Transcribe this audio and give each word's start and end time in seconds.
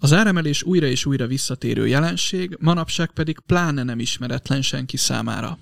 Az 0.00 0.12
áremelés 0.12 0.62
újra 0.62 0.86
és 0.86 1.06
újra 1.06 1.26
visszatérő 1.26 1.86
jelenség, 1.86 2.56
manapság 2.60 3.10
pedig 3.10 3.40
pláne 3.46 3.82
nem 3.82 3.98
ismeretlen 3.98 4.62
senki 4.62 4.96
számára. 4.96 5.58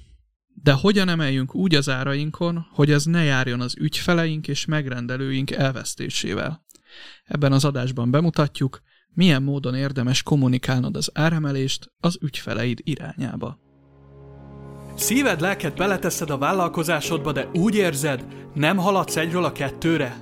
De 0.62 0.72
hogyan 0.72 1.08
emeljünk 1.08 1.54
úgy 1.54 1.74
az 1.74 1.88
árainkon, 1.88 2.66
hogy 2.70 2.90
ez 2.90 3.04
ne 3.04 3.22
járjon 3.22 3.60
az 3.60 3.76
ügyfeleink 3.78 4.48
és 4.48 4.64
megrendelőink 4.64 5.50
elvesztésével? 5.50 6.64
Ebben 7.24 7.52
az 7.52 7.64
adásban 7.64 8.10
bemutatjuk, 8.10 8.80
milyen 9.08 9.42
módon 9.42 9.74
érdemes 9.74 10.22
kommunikálnod 10.22 10.96
az 10.96 11.10
áremelést 11.14 11.92
az 12.00 12.18
ügyfeleid 12.20 12.80
irányába. 12.82 13.58
Szíved, 14.96 15.40
lelked 15.40 15.76
beleteszed 15.76 16.30
a 16.30 16.38
vállalkozásodba, 16.38 17.32
de 17.32 17.48
úgy 17.52 17.74
érzed, 17.74 18.26
nem 18.54 18.76
haladsz 18.76 19.16
egyről 19.16 19.44
a 19.44 19.52
kettőre? 19.52 20.18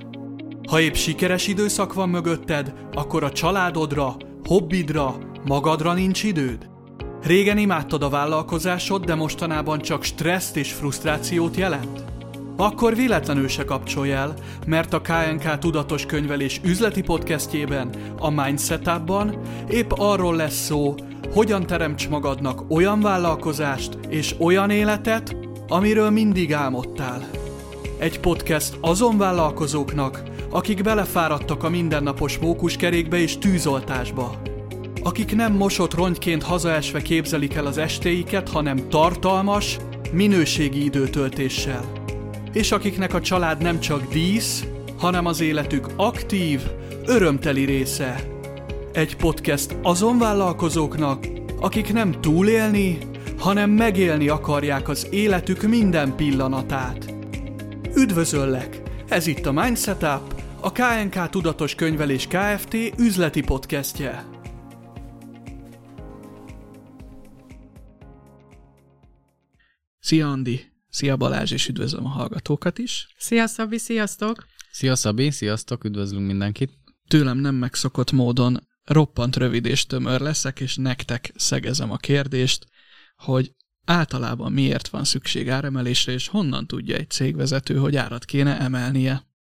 Ha 0.69 0.79
épp 0.79 0.93
sikeres 0.93 1.47
időszak 1.47 1.93
van 1.93 2.09
mögötted, 2.09 2.73
akkor 2.93 3.23
a 3.23 3.31
családodra, 3.31 4.15
hobbidra, 4.43 5.17
magadra 5.45 5.93
nincs 5.93 6.23
időd? 6.23 6.69
Régen 7.21 7.57
imádtad 7.57 8.03
a 8.03 8.09
vállalkozásod, 8.09 9.05
de 9.05 9.15
mostanában 9.15 9.79
csak 9.79 10.03
stresszt 10.03 10.57
és 10.57 10.71
frusztrációt 10.71 11.55
jelent? 11.55 12.03
Akkor 12.57 12.95
véletlenül 12.95 13.47
se 13.47 13.63
kapcsolj 13.63 14.11
el, 14.11 14.33
mert 14.65 14.93
a 14.93 15.01
KNK 15.01 15.57
Tudatos 15.59 16.05
Könyvelés 16.05 16.61
üzleti 16.63 17.01
podcastjében, 17.01 17.89
a 18.19 18.29
Mindset 18.29 18.87
Upban 18.87 19.39
épp 19.69 19.91
arról 19.95 20.35
lesz 20.35 20.65
szó, 20.65 20.95
hogyan 21.33 21.65
teremts 21.65 22.09
magadnak 22.09 22.63
olyan 22.69 23.01
vállalkozást 23.01 23.97
és 24.09 24.35
olyan 24.39 24.69
életet, 24.69 25.35
amiről 25.67 26.09
mindig 26.09 26.53
álmodtál. 26.53 27.29
Egy 27.97 28.19
podcast 28.19 28.77
azon 28.81 29.17
vállalkozóknak, 29.17 30.23
akik 30.55 30.83
belefáradtak 30.83 31.63
a 31.63 31.69
mindennapos 31.69 32.37
mókuskerékbe 32.37 33.17
és 33.17 33.37
tűzoltásba. 33.37 34.41
Akik 35.03 35.35
nem 35.35 35.53
mosott 35.53 35.93
rongyként 35.93 36.43
hazaesve 36.43 37.01
képzelik 37.01 37.53
el 37.53 37.65
az 37.65 37.77
estéiket, 37.77 38.49
hanem 38.49 38.89
tartalmas, 38.89 39.77
minőségi 40.11 40.83
időtöltéssel. 40.83 41.91
És 42.53 42.71
akiknek 42.71 43.13
a 43.13 43.21
család 43.21 43.61
nem 43.61 43.79
csak 43.79 44.13
dísz, 44.13 44.65
hanem 44.97 45.25
az 45.25 45.41
életük 45.41 45.87
aktív, 45.95 46.61
örömteli 47.05 47.63
része. 47.63 48.27
Egy 48.93 49.15
podcast 49.15 49.75
azon 49.81 50.17
vállalkozóknak, 50.17 51.27
akik 51.59 51.93
nem 51.93 52.11
túlélni, 52.21 52.97
hanem 53.39 53.69
megélni 53.69 54.27
akarják 54.27 54.89
az 54.89 55.07
életük 55.11 55.61
minden 55.61 56.15
pillanatát. 56.15 57.13
Üdvözöllek! 57.95 58.83
Ez 59.09 59.27
itt 59.27 59.45
a 59.45 59.51
Mindset 59.51 60.03
Up, 60.03 60.34
a 60.65 60.71
KNK 60.71 61.29
Tudatos 61.29 61.75
Könyvelés 61.75 62.27
Kft. 62.27 62.73
üzleti 62.97 63.41
podcastje. 63.41 64.25
Szia 69.99 70.27
Andi! 70.27 70.73
Szia 70.89 71.17
Balázs, 71.17 71.51
és 71.51 71.67
üdvözlöm 71.67 72.05
a 72.05 72.09
hallgatókat 72.09 72.77
is. 72.77 73.07
Szia 73.17 73.47
Szabi, 73.47 73.77
sziasztok! 73.77 74.45
Szia 74.71 74.95
Szabi, 74.95 75.31
sziasztok, 75.31 75.83
üdvözlünk 75.83 76.27
mindenkit! 76.27 76.71
Tőlem 77.07 77.37
nem 77.37 77.55
megszokott 77.55 78.11
módon 78.11 78.67
roppant 78.83 79.35
rövid 79.35 79.65
és 79.65 79.85
tömör 79.85 80.21
leszek, 80.21 80.59
és 80.59 80.75
nektek 80.75 81.31
szegezem 81.35 81.91
a 81.91 81.97
kérdést, 81.97 82.65
hogy 83.15 83.55
általában 83.85 84.51
miért 84.51 84.87
van 84.87 85.03
szükség 85.03 85.49
áremelésre, 85.49 86.11
és 86.11 86.27
honnan 86.27 86.67
tudja 86.67 86.95
egy 86.95 87.09
cégvezető, 87.09 87.77
hogy 87.77 87.95
árat 87.95 88.25
kéne 88.25 88.59
emelnie? 88.59 89.33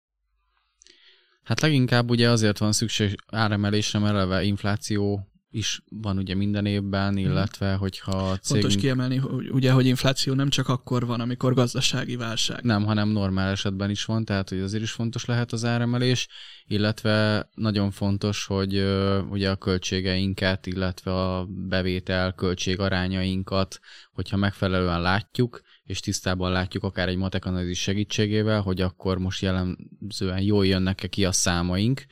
Hát 1.44 1.62
leginkább 1.62 2.10
ugye 2.10 2.30
azért 2.30 2.58
van 2.58 2.72
szükség 2.72 3.16
áremelésre, 3.28 4.00
mert 4.00 4.14
eleve 4.14 4.44
infláció 4.44 5.28
is 5.54 5.82
van 5.90 6.18
ugye 6.18 6.36
minden 6.36 6.66
évben, 6.66 7.14
mhm. 7.14 7.22
illetve 7.22 7.74
hogyha 7.74 8.12
a 8.12 8.38
cégünk... 8.38 8.64
Fontos 8.64 8.76
kiemelni, 8.76 9.16
hogy, 9.16 9.50
ugye, 9.50 9.72
hogy 9.72 9.86
infláció 9.86 10.34
nem 10.34 10.50
csak 10.50 10.68
akkor 10.68 11.06
van, 11.06 11.20
amikor 11.20 11.54
gazdasági 11.54 12.16
válság. 12.16 12.64
Nem, 12.64 12.84
hanem 12.84 13.10
normál 13.10 13.52
esetben 13.52 13.90
is 13.90 14.06
van, 14.06 14.26
tehát 14.26 14.50
hogy 14.50 14.60
azért 14.60 14.84
is 14.84 14.92
fontos 14.92 15.26
lehet 15.26 15.52
az 15.52 15.66
áremelés, 15.66 16.28
illetve 16.66 17.50
nagyon 17.56 17.92
fontos, 17.92 18.46
hogy 18.46 18.84
ugye 19.30 19.50
a 19.50 19.56
költségeinket, 19.56 20.66
illetve 20.66 21.14
a 21.14 21.46
bevétel 21.50 22.34
költség 22.34 22.80
arányainkat, 22.80 23.80
hogyha 24.12 24.38
megfelelően 24.38 25.02
látjuk, 25.02 25.62
és 25.84 26.00
tisztában 26.00 26.52
látjuk 26.52 26.84
akár 26.84 27.08
egy 27.08 27.18
matekanalizis 27.18 27.82
segítségével, 27.82 28.62
hogy 28.62 28.82
akkor 28.82 29.18
most 29.18 29.42
jellemzően 29.42 30.42
jól 30.42 30.66
jönnek-e 30.66 31.08
ki 31.08 31.26
a 31.26 31.32
számaink, 31.32 32.06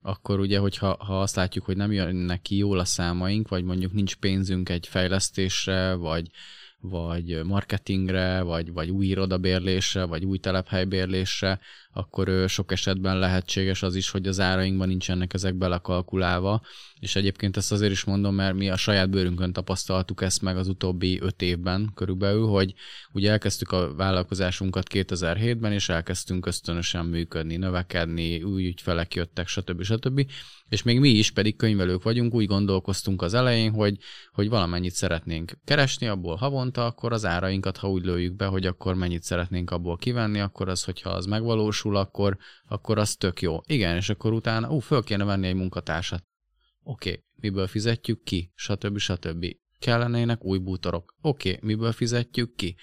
akkor 0.00 0.40
ugye, 0.40 0.58
hogyha 0.58 1.04
ha 1.04 1.20
azt 1.20 1.36
látjuk, 1.36 1.64
hogy 1.64 1.76
nem 1.76 1.92
jönnek 1.92 2.42
ki 2.42 2.56
jól 2.56 2.78
a 2.78 2.84
számaink, 2.84 3.48
vagy 3.48 3.64
mondjuk 3.64 3.92
nincs 3.92 4.16
pénzünk 4.16 4.68
egy 4.68 4.86
fejlesztésre, 4.86 5.94
vagy, 5.94 6.30
vagy 6.80 7.44
marketingre, 7.44 8.42
vagy, 8.42 8.72
vagy 8.72 8.90
új 8.90 9.06
irodabérlésre, 9.06 10.04
vagy 10.04 10.24
új 10.24 10.38
telephelybérlésre, 10.38 11.60
akkor 11.96 12.48
sok 12.48 12.72
esetben 12.72 13.18
lehetséges 13.18 13.82
az 13.82 13.94
is, 13.94 14.10
hogy 14.10 14.26
az 14.26 14.40
árainkban 14.40 14.88
nincsenek 14.88 15.34
ezek 15.34 15.54
belekalkulálva, 15.54 16.62
és 17.00 17.16
egyébként 17.16 17.56
ezt 17.56 17.72
azért 17.72 17.92
is 17.92 18.04
mondom, 18.04 18.34
mert 18.34 18.54
mi 18.54 18.70
a 18.70 18.76
saját 18.76 19.10
bőrünkön 19.10 19.52
tapasztaltuk 19.52 20.22
ezt 20.22 20.42
meg 20.42 20.56
az 20.56 20.68
utóbbi 20.68 21.20
öt 21.20 21.42
évben 21.42 21.90
körülbelül, 21.94 22.46
hogy 22.46 22.74
ugye 23.12 23.30
elkezdtük 23.30 23.72
a 23.72 23.94
vállalkozásunkat 23.94 24.86
2007-ben, 24.94 25.72
és 25.72 25.88
elkezdtünk 25.88 26.46
ösztönösen 26.46 27.04
működni, 27.04 27.56
növekedni, 27.56 28.42
új 28.42 28.66
ügyfelek 28.66 29.14
jöttek, 29.14 29.48
stb. 29.48 29.82
stb. 29.82 30.30
És 30.68 30.82
még 30.82 31.00
mi 31.00 31.08
is 31.08 31.30
pedig 31.30 31.56
könyvelők 31.56 32.02
vagyunk, 32.02 32.34
úgy 32.34 32.46
gondolkoztunk 32.46 33.22
az 33.22 33.34
elején, 33.34 33.72
hogy, 33.72 33.96
hogy 34.32 34.48
valamennyit 34.48 34.94
szeretnénk 34.94 35.58
keresni 35.64 36.06
abból 36.06 36.36
havonta, 36.36 36.86
akkor 36.86 37.12
az 37.12 37.24
árainkat, 37.24 37.76
ha 37.76 37.90
úgy 37.90 38.04
lőjük 38.04 38.36
be, 38.36 38.46
hogy 38.46 38.66
akkor 38.66 38.94
mennyit 38.94 39.22
szeretnénk 39.22 39.70
abból 39.70 39.96
kivenni, 39.96 40.40
akkor 40.40 40.68
az, 40.68 40.84
hogyha 40.84 41.10
az 41.10 41.26
megvalósul, 41.26 41.85
akkor, 41.94 42.36
akkor 42.64 42.98
az 42.98 43.14
tök 43.14 43.42
jó. 43.42 43.58
Igen, 43.66 43.96
és 43.96 44.08
akkor 44.08 44.32
utána, 44.32 44.70
ú, 44.70 44.78
föl 44.78 45.02
kéne 45.02 45.24
venni 45.24 45.46
egy 45.46 45.54
munkatársat 45.54 46.24
Oké, 46.88 47.10
okay, 47.10 47.22
miből 47.34 47.66
fizetjük 47.66 48.22
ki, 48.22 48.52
stb. 48.54 48.98
stb. 48.98 49.46
Kellenének 49.78 50.44
új 50.44 50.58
bútorok. 50.58 51.14
Oké, 51.20 51.48
okay, 51.48 51.60
miből 51.68 51.92
fizetjük 51.92 52.54
ki? 52.54 52.76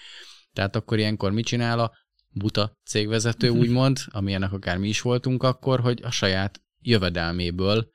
Tehát 0.53 0.75
akkor 0.75 0.97
ilyenkor 0.97 1.31
mit 1.31 1.45
csinál 1.45 1.79
a 1.79 1.91
buta 2.29 2.77
cégvezető, 2.85 3.49
úgymond, 3.49 3.99
amilyenek 4.05 4.51
akár 4.51 4.77
mi 4.77 4.87
is 4.87 5.01
voltunk 5.01 5.43
akkor, 5.43 5.79
hogy 5.79 5.99
a 6.03 6.11
saját 6.11 6.61
jövedelméből 6.79 7.89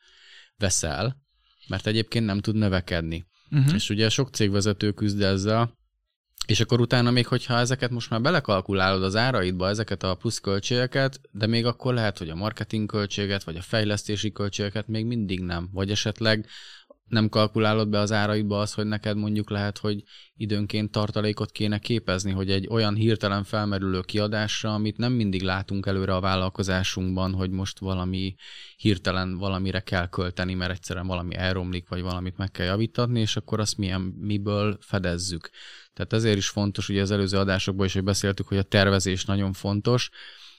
veszel, 0.56 1.16
mert 1.68 1.86
egyébként 1.86 2.24
nem 2.24 2.40
tud 2.40 2.54
növekedni. 2.54 3.26
Uh-huh. 3.50 3.74
És 3.74 3.90
ugye 3.90 4.08
sok 4.08 4.34
cégvezető 4.34 4.92
küzd 4.92 5.20
ezzel, 5.20 5.77
és 6.48 6.60
akkor 6.60 6.80
utána 6.80 7.10
még, 7.10 7.26
hogyha 7.26 7.58
ezeket 7.58 7.90
most 7.90 8.10
már 8.10 8.20
belekalkulálod 8.20 9.02
az 9.02 9.16
áraidba, 9.16 9.68
ezeket 9.68 10.02
a 10.02 10.14
pluszköltségeket, 10.14 11.20
de 11.30 11.46
még 11.46 11.66
akkor 11.66 11.94
lehet, 11.94 12.18
hogy 12.18 12.28
a 12.28 12.34
marketing 12.34 12.88
költséget, 12.88 13.44
vagy 13.44 13.56
a 13.56 13.62
fejlesztési 13.62 14.32
költségeket 14.32 14.88
még 14.88 15.06
mindig 15.06 15.40
nem. 15.40 15.68
Vagy 15.72 15.90
esetleg 15.90 16.46
nem 17.08 17.28
kalkulálod 17.28 17.88
be 17.88 17.98
az 17.98 18.12
áraidba 18.12 18.60
az, 18.60 18.72
hogy 18.72 18.86
neked 18.86 19.16
mondjuk 19.16 19.50
lehet, 19.50 19.78
hogy 19.78 20.02
időnként 20.36 20.90
tartalékot 20.90 21.50
kéne 21.50 21.78
képezni, 21.78 22.30
hogy 22.30 22.50
egy 22.50 22.66
olyan 22.70 22.94
hirtelen 22.94 23.44
felmerülő 23.44 24.00
kiadásra, 24.00 24.74
amit 24.74 24.96
nem 24.96 25.12
mindig 25.12 25.42
látunk 25.42 25.86
előre 25.86 26.14
a 26.14 26.20
vállalkozásunkban, 26.20 27.32
hogy 27.32 27.50
most 27.50 27.78
valami 27.78 28.34
hirtelen 28.76 29.36
valamire 29.36 29.80
kell 29.80 30.08
költeni, 30.08 30.54
mert 30.54 30.70
egyszerűen 30.70 31.06
valami 31.06 31.34
elromlik, 31.34 31.88
vagy 31.88 32.00
valamit 32.00 32.36
meg 32.36 32.50
kell 32.50 32.66
javítatni, 32.66 33.20
és 33.20 33.36
akkor 33.36 33.60
azt 33.60 33.76
milyen, 33.76 34.00
miből 34.00 34.78
fedezzük. 34.80 35.50
Tehát 35.98 36.12
ezért 36.12 36.36
is 36.36 36.48
fontos, 36.48 36.88
ugye 36.88 37.00
az 37.00 37.10
előző 37.10 37.38
adásokban 37.38 37.86
is, 37.86 37.92
hogy 37.92 38.04
beszéltük, 38.04 38.48
hogy 38.48 38.56
a 38.58 38.62
tervezés 38.62 39.24
nagyon 39.24 39.52
fontos, 39.52 40.10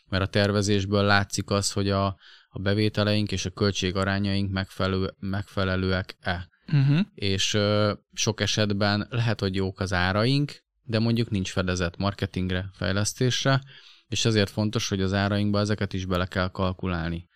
mert 0.10 0.24
a 0.24 0.28
tervezésből 0.28 1.04
látszik 1.04 1.50
az, 1.50 1.72
hogy 1.72 1.90
a, 1.90 2.06
a 2.50 2.60
bevételeink 2.60 3.32
és 3.32 3.46
a 3.46 3.50
költségarányaink 3.50 4.52
megfelelő, 4.52 5.14
megfelelőek-e. 5.20 6.50
Uh-huh. 6.74 7.00
És 7.14 7.54
ö, 7.54 7.94
sok 8.14 8.42
esetben 8.42 9.08
lehet, 9.10 9.40
hogy 9.40 9.56
jók 9.56 9.80
az 9.80 9.94
áraink, 9.94 10.64
de 10.84 11.00
mondjuk 11.00 11.30
nincs 11.30 11.52
fedezet 11.52 11.98
marketingre, 11.98 12.70
fejlesztésre, 12.74 13.62
és 14.08 14.26
ezért 14.26 14.50
fontos, 14.50 14.90
hogy 14.90 15.02
az 15.02 15.14
árainkba 15.14 15.60
ezeket 15.60 15.94
is 15.94 16.06
bele 16.06 16.26
kell 16.26 16.50
kalkulálni. 16.50 17.29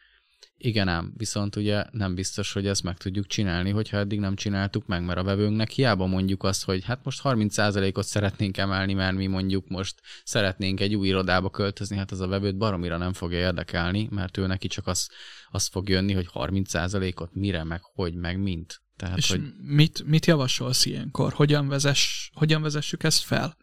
Igen 0.66 0.88
ám, 0.88 1.14
viszont 1.18 1.56
ugye 1.56 1.86
nem 1.92 2.16
biztos, 2.16 2.54
hogy 2.54 2.68
ezt 2.68 2.84
meg 2.84 2.98
tudjuk 2.98 3.28
csinálni, 3.28 3.70
hogyha 3.70 3.98
eddig 3.98 4.20
nem 4.20 4.36
csináltuk 4.36 4.86
meg, 4.86 5.06
mert 5.06 5.20
a 5.20 5.24
vevőnknek 5.24 5.70
hiába 5.70 6.06
mondjuk 6.06 6.44
azt, 6.44 6.64
hogy 6.64 6.84
hát 6.84 7.04
most 7.04 7.22
30%-ot 7.24 8.06
szeretnénk 8.06 8.58
emelni, 8.58 8.94
mert 8.94 9.16
mi 9.16 9.28
mondjuk 9.28 9.68
most 9.68 9.96
szeretnénk 10.24 10.80
egy 10.80 10.96
új 10.96 11.08
irodába 11.08 11.50
költözni, 11.50 11.98
hát 11.98 12.12
az 12.12 12.20
a 12.20 12.28
vevőt 12.28 12.58
baromira 12.58 12.98
nem 12.98 13.14
fogja 13.14 13.38
érdekelni, 13.38 14.08
mert 14.12 14.38
ő 14.38 14.48
neki 14.48 14.68
csak 14.68 14.88
az, 14.88 15.10
az 15.50 15.68
fog 15.68 15.90
jönni, 15.90 16.14
hogy 16.14 16.28
30%-ot 16.34 17.34
mire, 17.34 17.64
meg 17.64 17.82
hogy, 17.82 18.16
meg 18.16 18.40
mint. 18.40 18.82
Tehát, 18.96 19.18
És 19.18 19.30
hogy... 19.30 19.42
mit, 19.62 20.04
mit 20.06 20.26
javasolsz 20.26 20.86
ilyenkor? 20.86 21.34
Hogyan, 21.34 21.68
vezess, 21.68 22.30
hogyan 22.34 22.62
vezessük 22.62 23.04
ezt 23.04 23.24
fel? 23.24 23.58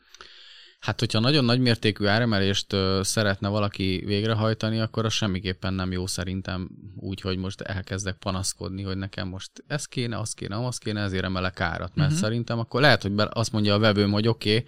Hát, 0.81 1.01
hogyha 1.01 1.21
nagyon 1.21 1.45
nagy 1.45 1.61
mértékű 1.61 2.07
áremelést 2.07 2.77
szeretne 3.01 3.49
valaki 3.49 4.03
végrehajtani, 4.07 4.81
akkor 4.81 5.05
az 5.05 5.13
semmiképpen 5.13 5.75
nem 5.75 5.93
jó 5.93 6.07
szerintem 6.07 6.71
úgy, 6.97 7.21
hogy 7.21 7.37
most 7.37 7.61
elkezdek 7.61 8.17
panaszkodni, 8.17 8.83
hogy 8.83 8.97
nekem 8.97 9.29
most 9.29 9.51
ez 9.67 9.85
kéne, 9.85 10.19
az 10.19 10.33
kéne, 10.33 10.67
az 10.67 10.79
kéne, 10.79 11.01
ezért 11.01 11.25
emelek 11.25 11.61
árat. 11.61 11.95
Mert 11.95 12.11
uh-huh. 12.11 12.25
szerintem 12.25 12.59
akkor 12.59 12.81
lehet, 12.81 13.03
hogy 13.03 13.13
azt 13.17 13.53
mondja 13.53 13.75
a 13.75 13.79
vevőm, 13.79 14.11
hogy 14.13 14.29
oké, 14.29 14.57
okay, 14.57 14.67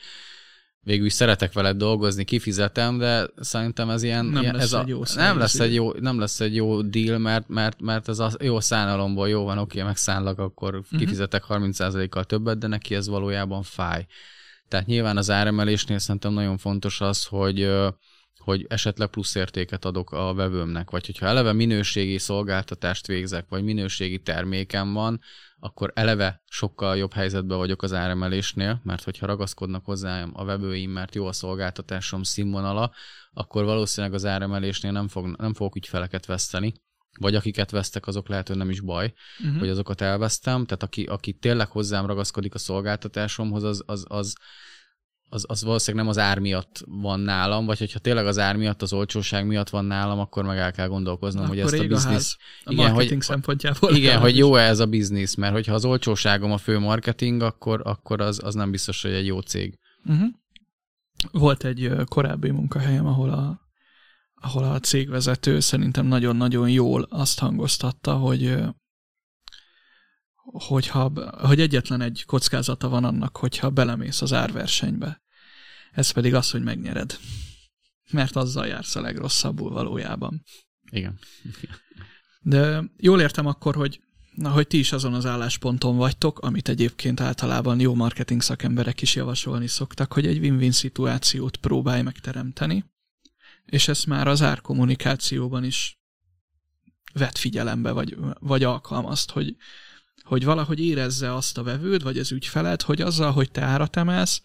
végül 0.81 1.07
is 1.07 1.13
szeretek 1.13 1.53
veled 1.53 1.77
dolgozni, 1.77 2.25
kifizetem, 2.25 2.99
de 2.99 3.27
szerintem 3.37 3.91
ez 3.91 4.03
ilyen, 4.03 4.25
nem, 4.25 4.43
ilyen, 4.43 4.55
lesz, 4.55 4.65
ez 4.65 4.73
egy 4.73 4.85
a, 4.85 4.89
jó 4.89 5.03
nem 5.15 5.39
lesz 5.39 5.61
egy 5.61 5.75
jó, 5.75 5.93
nem 5.93 6.19
lesz 6.19 6.41
egy 6.41 6.55
jó 6.55 6.83
deal, 6.83 7.19
mert, 7.19 7.49
mert, 7.49 7.81
mert 7.81 8.09
ez 8.09 8.19
a 8.19 8.31
jó 8.41 8.61
szánalomból 8.61 9.29
jó 9.29 9.45
van, 9.45 9.59
oké, 9.59 9.83
meg 9.83 9.97
szánlak, 9.97 10.39
akkor 10.39 10.75
uh-huh. 10.75 10.99
kifizetek 10.99 11.45
30%-kal 11.49 12.25
többet, 12.25 12.59
de 12.59 12.67
neki 12.67 12.95
ez 12.95 13.09
valójában 13.09 13.63
fáj. 13.63 14.07
Tehát 14.73 14.87
nyilván 14.87 15.17
az 15.17 15.31
áremelésnél 15.31 15.99
szerintem 15.99 16.33
nagyon 16.33 16.59
fontos 16.59 17.01
az, 17.01 17.25
hogy 17.25 17.71
hogy 18.39 18.67
esetleg 18.69 19.09
plusz 19.09 19.35
értéket 19.35 19.85
adok 19.85 20.13
a 20.13 20.35
vevőmnek, 20.35 20.91
vagy 20.91 21.07
hogyha 21.07 21.27
eleve 21.27 21.53
minőségi 21.53 22.19
szolgáltatást 22.19 23.07
végzek, 23.07 23.47
vagy 23.49 23.65
minőségi 23.65 24.19
termékem 24.19 24.93
van, 24.93 25.21
akkor 25.59 25.93
eleve 25.95 26.43
sokkal 26.51 26.97
jobb 26.97 27.13
helyzetben 27.13 27.59
vagyok 27.59 27.83
az 27.83 27.93
áremelésnél, 27.93 28.81
mert 28.85 29.05
hogyha 29.05 29.27
ragaszkodnak 29.27 29.85
hozzám 29.85 30.31
a 30.35 30.45
vevőim, 30.45 30.91
mert 30.91 31.15
jó 31.15 31.27
a 31.27 31.33
szolgáltatásom 31.33 32.23
színvonala, 32.23 32.93
akkor 33.33 33.65
valószínűleg 33.65 34.15
az 34.15 34.25
áremelésnél 34.25 34.93
nem, 34.93 35.09
fog, 35.09 35.27
nem 35.39 35.55
fogok 35.55 35.77
ügyfeleket 35.77 36.27
veszteni, 36.27 36.73
vagy 37.19 37.35
akiket 37.35 37.71
vesztek, 37.71 38.07
azok 38.07 38.29
lehet, 38.29 38.49
hogy 38.49 38.57
nem 38.57 38.71
is 38.71 38.81
baj, 38.81 39.13
uh-huh. 39.41 39.59
hogy 39.59 39.69
azokat 39.69 40.01
elvesztem. 40.01 40.65
Tehát 40.65 40.83
aki, 40.83 41.05
aki 41.05 41.33
tényleg 41.33 41.69
hozzám 41.69 42.07
ragaszkodik 42.07 42.55
a 42.55 42.59
szolgáltatásomhoz, 42.59 43.63
az, 43.63 43.83
az, 43.87 44.05
az, 44.09 44.35
az, 45.29 45.45
az 45.49 45.65
valószínűleg 45.65 46.05
nem 46.07 46.15
az 46.15 46.23
ár 46.23 46.39
miatt 46.39 46.85
van 46.87 47.21
nálam, 47.21 47.67
vagy 47.67 47.79
hogyha 47.79 47.99
tényleg 47.99 48.27
az 48.27 48.39
ár 48.39 48.57
miatt, 48.57 48.83
az 48.83 48.93
olcsóság 48.93 49.47
miatt 49.47 49.69
van 49.69 49.85
nálam, 49.85 50.19
akkor 50.19 50.45
meg 50.45 50.59
el 50.59 50.73
kell 50.73 50.89
gondolkoznom, 50.89 51.45
akkor 51.45 51.57
hogy 51.57 51.65
ezt 51.65 51.83
a 51.83 51.87
biznisz... 51.87 52.37
A 52.65 52.73
igen, 52.73 52.93
hogy, 52.93 53.21
szempontjából. 53.21 53.95
Igen, 53.95 54.19
hogy 54.19 54.37
jó-e 54.37 54.63
ez 54.63 54.79
a 54.79 54.87
biznisz, 54.87 55.35
mert 55.35 55.53
hogyha 55.53 55.75
az 55.75 55.85
olcsóságom 55.85 56.53
a 56.53 56.59
fő 56.59 56.79
marketing, 56.79 57.43
akkor, 57.43 57.81
akkor 57.85 58.21
az, 58.21 58.41
az 58.45 58.55
nem 58.55 58.71
biztos, 58.71 59.03
hogy 59.03 59.13
egy 59.13 59.27
jó 59.27 59.41
cég. 59.41 59.79
Uh-huh. 60.05 60.29
Volt 61.31 61.65
egy 61.65 61.91
korábbi 62.05 62.51
munkahelyem, 62.51 63.07
ahol 63.07 63.31
a, 63.31 63.61
ahol 64.43 64.65
a 64.65 64.81
cégvezető 64.81 65.61
szerintem 65.61 66.07
nagyon-nagyon 66.07 66.71
jól 66.71 67.03
azt 67.03 67.39
hangoztatta, 67.39 68.17
hogy 68.17 68.59
hogyha, 70.53 71.13
hogy 71.47 71.61
egyetlen 71.61 72.01
egy 72.01 72.25
kockázata 72.27 72.89
van 72.89 73.05
annak, 73.05 73.37
hogyha 73.37 73.71
belemész 73.71 74.23
az 74.23 74.33
árversenybe. 74.33 75.23
Ez 75.93 76.11
pedig 76.11 76.35
az, 76.35 76.51
hogy 76.51 76.63
megnyered. 76.63 77.19
Mert 78.11 78.37
azzal 78.37 78.67
jársz 78.67 78.97
a 78.97 79.01
legrosszabbul 79.01 79.71
valójában. 79.71 80.43
Igen. 80.91 81.19
De 82.41 82.85
jól 82.97 83.21
értem 83.21 83.47
akkor, 83.47 83.75
hogy, 83.75 84.01
na, 84.35 84.51
hogy 84.51 84.67
ti 84.67 84.79
is 84.79 84.93
azon 84.93 85.15
az 85.15 85.27
állásponton 85.27 85.97
vagytok, 85.97 86.39
amit 86.39 86.69
egyébként 86.69 87.21
általában 87.21 87.81
jó 87.81 87.95
marketing 87.95 88.43
szakemberek 88.43 89.03
is 89.03 89.15
javasolni 89.15 89.67
szoktak, 89.67 90.13
hogy 90.13 90.27
egy 90.27 90.39
win-win 90.39 90.73
szituációt 90.73 91.57
próbálj 91.57 92.03
megteremteni, 92.03 92.85
és 93.73 93.89
ezt 93.89 94.07
már 94.07 94.29
az 94.29 94.43
árkommunikációban 94.43 95.65
is 95.65 96.01
vett 97.13 97.39
figyelembe, 97.39 97.91
vagy, 97.91 98.17
vagy 98.39 98.65
alkalmazt, 98.65 99.31
hogy, 99.31 99.57
hogy 100.23 100.45
valahogy 100.45 100.81
érezze 100.81 101.35
azt 101.35 101.59
a 101.59 101.63
vevőd, 101.63 102.03
vagy 102.03 102.19
az 102.19 102.33
ügyfeled, 102.33 102.83
hogy 102.83 103.01
azzal, 103.01 103.33
hogy 103.33 103.51
te 103.51 103.63
árat 103.63 103.97
emelsz, 103.97 104.43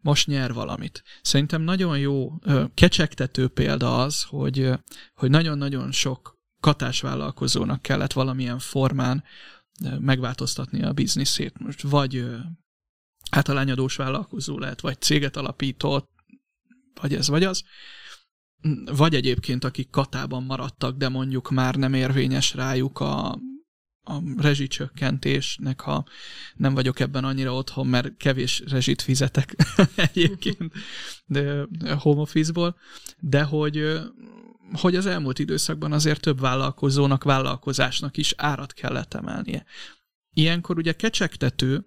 most 0.00 0.26
nyer 0.26 0.52
valamit. 0.52 1.02
Szerintem 1.22 1.62
nagyon 1.62 1.98
jó, 1.98 2.32
kecsegtető 2.74 3.48
példa 3.48 4.02
az, 4.02 4.22
hogy, 4.22 4.70
hogy 5.14 5.30
nagyon-nagyon 5.30 5.92
sok 5.92 6.38
katásvállalkozónak 6.60 7.82
kellett 7.82 8.12
valamilyen 8.12 8.58
formán 8.58 9.24
megváltoztatni 9.98 10.82
a 10.82 10.92
bizniszét. 10.92 11.58
Most 11.58 11.82
vagy 11.82 12.26
általányadós 13.30 13.96
vállalkozó 13.96 14.58
lehet, 14.58 14.80
vagy 14.80 15.00
céget 15.00 15.36
alapított, 15.36 16.10
vagy 17.00 17.14
ez, 17.14 17.28
vagy 17.28 17.44
az. 17.44 17.64
Vagy 18.96 19.14
egyébként, 19.14 19.64
akik 19.64 19.90
katában 19.90 20.42
maradtak, 20.42 20.96
de 20.96 21.08
mondjuk 21.08 21.50
már 21.50 21.74
nem 21.74 21.94
érvényes 21.94 22.54
rájuk 22.54 23.00
a 23.00 23.38
a 24.08 24.22
rezsicsökkentésnek, 24.36 25.80
ha 25.80 26.04
nem 26.54 26.74
vagyok 26.74 27.00
ebben 27.00 27.24
annyira 27.24 27.54
otthon, 27.54 27.86
mert 27.86 28.16
kevés 28.16 28.62
rezsit 28.66 29.02
fizetek 29.02 29.56
egyébként 30.12 30.72
de 31.26 31.66
home 31.98 32.20
office-ból, 32.20 32.76
de 33.18 33.42
hogy, 33.42 34.00
hogy 34.72 34.96
az 34.96 35.06
elmúlt 35.06 35.38
időszakban 35.38 35.92
azért 35.92 36.20
több 36.20 36.40
vállalkozónak, 36.40 37.24
vállalkozásnak 37.24 38.16
is 38.16 38.34
árat 38.36 38.72
kellett 38.72 39.14
emelnie. 39.14 39.64
Ilyenkor 40.34 40.78
ugye 40.78 40.92
kecsegtető 40.92 41.86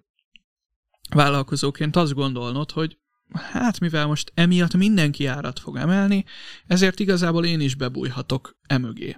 vállalkozóként 1.14 1.96
azt 1.96 2.14
gondolnod, 2.14 2.70
hogy 2.70 2.98
hát 3.32 3.80
mivel 3.80 4.06
most 4.06 4.32
emiatt 4.34 4.74
mindenki 4.74 5.26
árat 5.26 5.58
fog 5.58 5.76
emelni, 5.76 6.24
ezért 6.66 7.00
igazából 7.00 7.44
én 7.44 7.60
is 7.60 7.74
bebújhatok 7.74 8.58
emögé. 8.66 9.16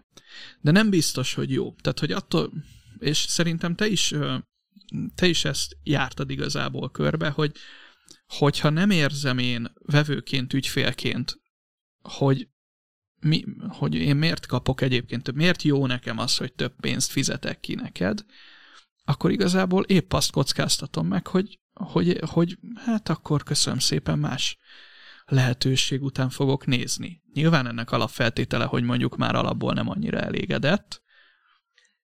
De 0.60 0.70
nem 0.70 0.90
biztos, 0.90 1.34
hogy 1.34 1.52
jó. 1.52 1.74
Tehát, 1.80 1.98
hogy 1.98 2.12
attól 2.12 2.52
és 3.02 3.18
szerintem 3.18 3.74
te 3.74 3.86
is, 3.86 4.14
te 5.14 5.26
is 5.26 5.44
ezt 5.44 5.76
jártad 5.82 6.30
igazából 6.30 6.90
körbe, 6.90 7.28
hogy 7.28 7.56
hogyha 8.26 8.70
nem 8.70 8.90
érzem 8.90 9.38
én 9.38 9.72
vevőként, 9.74 10.52
ügyfélként, 10.52 11.40
hogy, 12.02 12.48
mi, 13.20 13.44
hogy 13.68 13.94
én 13.94 14.16
miért 14.16 14.46
kapok 14.46 14.80
egyébként, 14.80 15.32
miért 15.32 15.62
jó 15.62 15.86
nekem 15.86 16.18
az, 16.18 16.36
hogy 16.36 16.52
több 16.52 16.74
pénzt 16.80 17.10
fizetek 17.10 17.60
ki 17.60 17.74
neked, 17.74 18.24
akkor 19.04 19.30
igazából 19.30 19.84
épp 19.84 20.12
azt 20.12 20.30
kockáztatom 20.30 21.06
meg, 21.06 21.26
hogy, 21.26 21.60
hogy, 21.72 22.18
hogy 22.26 22.58
hát 22.74 23.08
akkor 23.08 23.42
köszönöm 23.42 23.78
szépen 23.78 24.18
más 24.18 24.58
lehetőség 25.24 26.02
után 26.02 26.30
fogok 26.30 26.66
nézni. 26.66 27.22
Nyilván 27.32 27.66
ennek 27.66 27.90
alapfeltétele, 27.90 28.64
hogy 28.64 28.82
mondjuk 28.82 29.16
már 29.16 29.34
alapból 29.34 29.72
nem 29.72 29.88
annyira 29.88 30.18
elégedett, 30.18 31.02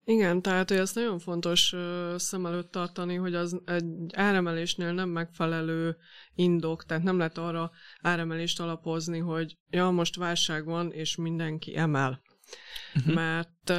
igen, 0.09 0.43
tehát 0.43 0.69
hogy 0.69 0.79
ezt 0.79 0.95
nagyon 0.95 1.19
fontos 1.19 1.75
szem 2.17 2.47
előtt 2.47 2.71
tartani, 2.71 3.15
hogy 3.15 3.35
az 3.35 3.61
egy 3.65 3.85
áremelésnél 4.13 4.93
nem 4.93 5.09
megfelelő 5.09 5.97
indok, 6.35 6.85
tehát 6.85 7.03
nem 7.03 7.19
lehet 7.19 7.39
arra 7.39 7.71
áremelést 8.01 8.61
alapozni, 8.61 9.19
hogy 9.19 9.59
ja, 9.71 9.91
most 9.91 10.17
válság 10.17 10.65
van, 10.65 10.93
és 10.93 11.17
mindenki 11.17 11.77
emel. 11.77 12.23
Uh-huh. 12.95 13.15
Mert, 13.15 13.71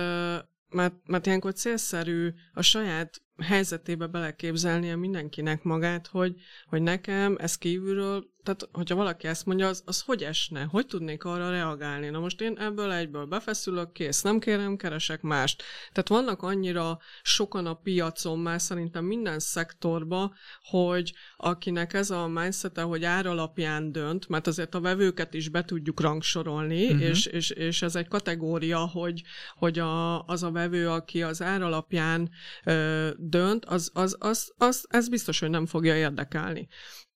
mert, 0.69 0.93
mert 1.05 1.25
ilyenkor 1.25 1.53
célszerű 1.53 2.33
a 2.53 2.61
saját 2.61 3.21
helyzetébe 3.43 4.07
beleképzelnie 4.07 4.95
mindenkinek 4.95 5.63
magát, 5.63 6.07
hogy, 6.07 6.35
hogy 6.65 6.81
nekem 6.81 7.35
ez 7.39 7.55
kívülről 7.55 8.25
tehát 8.49 8.75
hogyha 8.75 8.95
valaki 8.95 9.27
ezt 9.27 9.45
mondja, 9.45 9.67
az, 9.67 9.83
az 9.85 10.01
hogy 10.01 10.23
esne? 10.23 10.63
Hogy 10.63 10.85
tudnék 10.85 11.23
arra 11.23 11.49
reagálni? 11.49 12.09
Na 12.09 12.19
most 12.19 12.41
én 12.41 12.57
ebből 12.57 12.91
egyből 12.91 13.25
befeszülök, 13.25 13.91
kész, 13.91 14.21
nem 14.21 14.39
kérem, 14.39 14.75
keresek 14.75 15.21
mást. 15.21 15.63
Tehát 15.91 16.07
vannak 16.07 16.41
annyira 16.41 16.99
sokan 17.21 17.65
a 17.65 17.73
piacon 17.73 18.39
már 18.39 18.61
szerintem 18.61 19.05
minden 19.05 19.39
szektorban, 19.39 20.33
hogy 20.61 21.13
akinek 21.37 21.93
ez 21.93 22.09
a 22.09 22.27
mindset 22.27 22.79
hogy 22.79 23.03
ár 23.03 23.25
alapján 23.25 23.91
dönt, 23.91 24.27
mert 24.27 24.47
azért 24.47 24.75
a 24.75 24.81
vevőket 24.81 25.33
is 25.33 25.49
be 25.49 25.65
tudjuk 25.65 26.01
rangsorolni, 26.01 26.85
uh-huh. 26.85 27.01
és, 27.01 27.25
és, 27.25 27.49
és 27.49 27.81
ez 27.81 27.95
egy 27.95 28.07
kategória, 28.07 28.79
hogy, 28.79 29.23
hogy 29.55 29.79
a, 29.79 30.23
az 30.23 30.43
a 30.43 30.51
vevő, 30.51 30.89
aki 30.89 31.23
az 31.23 31.41
ár 31.41 31.61
alapján 31.61 32.29
ö, 32.63 33.09
dönt, 33.17 33.65
az, 33.65 33.91
az, 33.93 34.15
az, 34.19 34.53
az, 34.57 34.85
ez 34.89 35.09
biztos, 35.09 35.39
hogy 35.39 35.49
nem 35.49 35.65
fogja 35.65 35.95
érdekelni. 35.95 36.67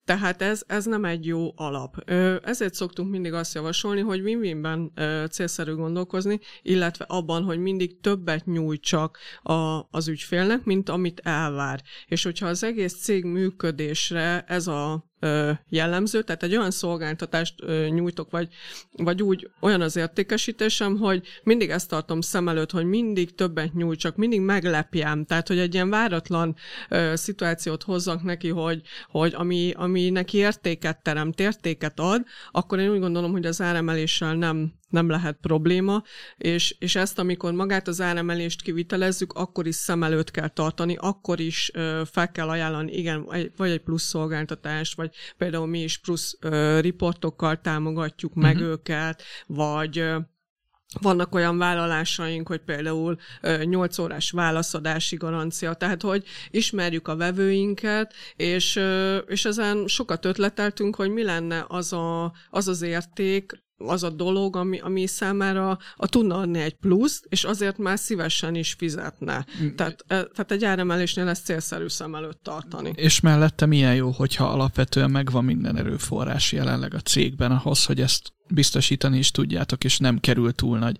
Tehát 0.05 0.41
ez, 0.41 0.63
ez 0.67 0.85
nem 0.85 1.05
egy 1.05 1.25
jó 1.25 1.51
alap. 1.55 2.09
Ezért 2.43 2.73
szoktunk 2.73 3.09
mindig 3.09 3.33
azt 3.33 3.53
javasolni, 3.53 4.01
hogy 4.01 4.21
win-winben 4.21 4.91
célszerű 5.31 5.73
gondolkozni, 5.73 6.39
illetve 6.61 7.05
abban, 7.07 7.43
hogy 7.43 7.59
mindig 7.59 7.99
többet 7.99 8.45
nyújtsak 8.45 9.17
a, 9.41 9.87
az 9.91 10.07
ügyfélnek, 10.07 10.63
mint 10.63 10.89
amit 10.89 11.19
elvár. 11.23 11.81
És 12.07 12.23
hogyha 12.23 12.47
az 12.47 12.63
egész 12.63 13.01
cég 13.01 13.25
működésre 13.25 14.43
ez 14.47 14.67
a 14.67 15.11
jellemző, 15.69 16.21
tehát 16.21 16.43
egy 16.43 16.55
olyan 16.55 16.71
szolgáltatást 16.71 17.55
nyújtok, 17.89 18.31
vagy, 18.31 18.47
vagy 18.91 19.23
úgy 19.23 19.49
olyan 19.59 19.81
az 19.81 19.95
értékesítésem, 19.95 20.97
hogy 20.97 21.27
mindig 21.43 21.69
ezt 21.69 21.89
tartom 21.89 22.21
szem 22.21 22.47
előtt, 22.47 22.71
hogy 22.71 22.85
mindig 22.85 23.35
többet 23.35 23.73
nyújtsak, 23.73 24.15
mindig 24.15 24.41
meglepjem, 24.41 25.25
tehát 25.25 25.47
hogy 25.47 25.59
egy 25.59 25.73
ilyen 25.73 25.89
váratlan 25.89 26.55
szituációt 27.13 27.83
hozzak 27.83 28.23
neki, 28.23 28.49
hogy, 28.49 28.81
hogy 29.07 29.33
ami, 29.33 29.71
ami 29.75 30.09
neki 30.09 30.37
értéket 30.37 31.01
teremt, 31.03 31.39
értéket 31.39 31.99
ad, 31.99 32.23
akkor 32.51 32.79
én 32.79 32.89
úgy 32.89 32.99
gondolom, 32.99 33.31
hogy 33.31 33.45
az 33.45 33.61
áremeléssel 33.61 34.35
nem 34.35 34.73
nem 34.93 35.09
lehet 35.09 35.37
probléma, 35.41 36.03
és, 36.37 36.75
és 36.79 36.95
ezt, 36.95 37.19
amikor 37.19 37.53
magát 37.53 37.87
az 37.87 38.01
áremelést 38.01 38.61
kivitelezzük, 38.61 39.33
akkor 39.33 39.67
is 39.67 39.75
szem 39.75 40.03
előtt 40.03 40.31
kell 40.31 40.47
tartani, 40.47 40.97
akkor 40.99 41.39
is 41.39 41.71
ö, 41.73 42.01
fel 42.11 42.31
kell 42.31 42.49
ajánlani, 42.49 42.91
igen, 42.91 43.25
vagy 43.57 43.71
egy 43.71 43.81
plusz 43.81 44.03
szolgáltatást, 44.03 44.95
vagy 44.95 45.15
például 45.37 45.67
mi 45.67 45.79
is 45.79 45.97
plusz 45.97 46.37
ö, 46.39 46.79
riportokkal 46.79 47.61
támogatjuk 47.61 48.35
uh-huh. 48.35 48.45
meg 48.45 48.55
mhm. 48.55 48.65
őket, 48.65 49.23
vagy 49.47 49.97
ö, 49.97 50.17
vannak 51.01 51.35
olyan 51.35 51.57
vállalásaink, 51.57 52.47
hogy 52.47 52.61
például 52.61 53.17
8 53.63 53.97
órás 53.97 54.31
válaszadási 54.31 55.15
garancia, 55.15 55.73
tehát 55.73 56.01
hogy 56.01 56.23
ismerjük 56.49 57.07
a 57.07 57.15
vevőinket, 57.15 58.13
és, 58.35 58.79
és 59.27 59.45
ezen 59.45 59.87
sokat 59.87 60.25
ötleteltünk, 60.25 60.95
hogy 60.95 61.09
mi 61.09 61.23
lenne 61.23 61.65
az 61.67 61.93
a, 61.93 62.33
az, 62.49 62.67
az 62.67 62.81
érték, 62.81 63.63
az 63.87 64.03
a 64.03 64.09
dolog, 64.09 64.55
ami, 64.55 64.79
ami 64.79 65.05
számára 65.05 65.77
a 65.95 66.07
tudna 66.07 66.37
adni 66.37 66.59
egy 66.59 66.73
pluszt, 66.73 67.25
és 67.29 67.43
azért 67.43 67.77
már 67.77 67.99
szívesen 67.99 68.55
is 68.55 68.75
fizetne. 68.77 69.45
Mm. 69.63 69.75
Tehát, 69.75 70.03
e, 70.07 70.23
tehát 70.23 70.51
egy 70.51 70.65
áremelésnél 70.65 71.27
ezt 71.27 71.45
célszerű 71.45 71.87
szem 71.87 72.15
előtt 72.15 72.43
tartani. 72.43 72.91
És 72.95 73.19
mellette 73.19 73.65
milyen 73.65 73.95
jó, 73.95 74.09
hogyha 74.09 74.45
alapvetően 74.45 75.11
megvan 75.11 75.45
minden 75.45 75.77
erőforrás 75.77 76.51
jelenleg 76.51 76.93
a 76.93 76.99
cégben 76.99 77.51
ahhoz, 77.51 77.85
hogy 77.85 78.01
ezt 78.01 78.33
biztosítani 78.49 79.17
is 79.17 79.31
tudjátok, 79.31 79.83
és 79.83 79.97
nem 79.97 80.19
kerül 80.19 80.53
túl 80.53 80.77
nagy 80.77 80.97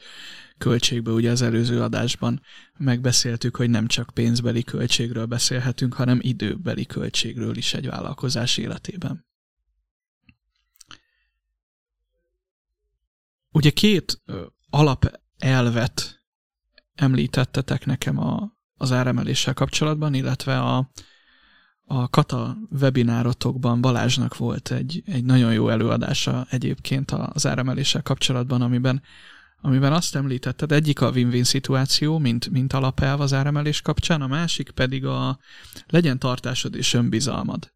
költségbe. 0.58 1.12
Ugye 1.12 1.32
az 1.32 1.42
előző 1.42 1.82
adásban 1.82 2.42
megbeszéltük, 2.78 3.56
hogy 3.56 3.70
nem 3.70 3.88
csak 3.88 4.10
pénzbeli 4.14 4.64
költségről 4.64 5.26
beszélhetünk, 5.26 5.94
hanem 5.94 6.20
időbeli 6.22 6.86
költségről 6.86 7.58
is 7.58 7.74
egy 7.74 7.88
vállalkozás 7.88 8.58
életében. 8.58 9.26
Ugye 13.54 13.70
két 13.70 14.22
alapelvet 14.70 16.24
említettetek 16.96 17.86
nekem 17.86 18.18
a, 18.18 18.58
az 18.78 18.92
áremeléssel 18.92 19.54
kapcsolatban, 19.54 20.14
illetve 20.14 20.60
a, 20.60 20.92
a 21.86 22.10
Kata 22.10 22.58
webinárotokban 22.82 23.82
Balázsnak 23.82 24.38
volt 24.38 24.72
egy, 24.72 25.04
egy 25.06 25.24
nagyon 25.24 25.54
jó 25.54 25.70
előadása 25.70 26.46
egyébként 26.50 27.12
az 27.12 27.46
áremeléssel 27.46 28.02
kapcsolatban, 28.02 28.62
amiben, 28.62 29.02
amiben 29.62 29.94
azt 29.94 30.16
említetted, 30.16 30.72
egyik 30.72 31.02
a 31.02 31.10
win-win 31.10 31.44
szituáció, 31.44 32.18
mint, 32.18 32.50
mint 32.50 32.74
alapelv 32.74 33.22
az 33.22 33.34
áremelés 33.34 33.82
kapcsán, 33.82 34.22
a 34.22 34.28
másik 34.28 34.72
pedig 34.72 35.06
a 35.06 35.40
legyen 35.88 36.20
tartásod 36.20 36.76
és 36.76 36.94
önbizalmad. 36.94 37.74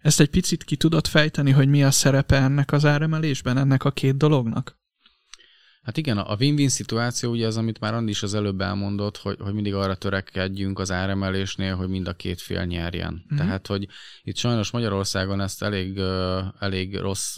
Ezt 0.00 0.20
egy 0.20 0.30
picit 0.30 0.64
ki 0.64 0.76
tudod 0.76 1.06
fejteni, 1.06 1.50
hogy 1.50 1.68
mi 1.68 1.84
a 1.84 1.90
szerepe 1.90 2.36
ennek 2.36 2.72
az 2.72 2.84
áremelésben, 2.84 3.56
ennek 3.56 3.84
a 3.84 3.90
két 3.90 4.16
dolognak? 4.16 4.82
Hát 5.84 5.96
igen, 5.96 6.18
a 6.18 6.36
win-win 6.38 6.68
szituáció 6.68 7.30
ugye 7.30 7.46
az, 7.46 7.56
amit 7.56 7.80
már 7.80 7.94
Andi 7.94 8.10
is 8.10 8.22
az 8.22 8.34
előbb 8.34 8.60
elmondott, 8.60 9.16
hogy, 9.16 9.36
hogy 9.40 9.52
mindig 9.52 9.74
arra 9.74 9.94
törekedjünk 9.94 10.78
az 10.78 10.92
áremelésnél, 10.92 11.74
hogy 11.74 11.88
mind 11.88 12.08
a 12.08 12.12
két 12.12 12.40
fél 12.40 12.64
nyerjen. 12.64 13.12
Mm-hmm. 13.12 13.36
Tehát, 13.36 13.66
hogy 13.66 13.88
itt 14.22 14.36
sajnos 14.36 14.70
Magyarországon 14.70 15.40
ezt 15.40 15.62
elég, 15.62 16.00
elég 16.58 16.96
rossz, 16.96 17.36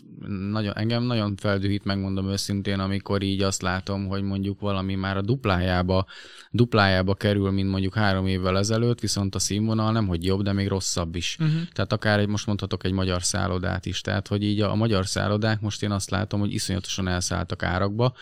nagyon, 0.50 0.76
engem 0.76 1.03
nagyon 1.03 1.37
feldühít, 1.37 1.85
megmondom 1.85 2.29
őszintén, 2.29 2.79
amikor 2.79 3.23
így 3.23 3.43
azt 3.43 3.62
látom, 3.62 4.07
hogy 4.07 4.23
mondjuk 4.23 4.61
valami 4.61 4.95
már 4.95 5.17
a 5.17 5.23
duplájába, 5.23 6.07
duplájába 6.50 7.15
kerül, 7.15 7.50
mint 7.50 7.71
mondjuk 7.71 7.95
három 7.95 8.26
évvel 8.26 8.59
ezelőtt, 8.59 9.00
viszont 9.00 9.35
a 9.35 9.38
színvonal 9.38 9.93
nem, 9.93 10.07
hogy 10.07 10.25
jobb, 10.25 10.43
de 10.43 10.53
még 10.53 10.69
rosszabb 10.69 11.17
is. 11.17 11.37
Mm-hmm. 11.43 11.62
Tehát 11.73 11.93
akár 11.93 12.19
egy, 12.19 12.29
most 12.29 12.47
mondhatok 12.47 12.85
egy 12.85 12.93
magyar 12.93 13.23
szállodát 13.23 13.87
is. 13.87 14.00
Tehát, 14.00 14.29
hogy 14.29 14.43
így 14.43 14.61
a, 14.61 14.71
a 14.71 14.75
magyar 14.75 15.07
szállodák 15.07 15.61
most 15.61 15.83
én 15.83 15.91
azt 15.91 16.11
látom, 16.11 16.41
hogy 16.41 16.53
iszonyatosan 16.53 17.09
elszálltak 17.09 17.62
árakba, 17.62 18.15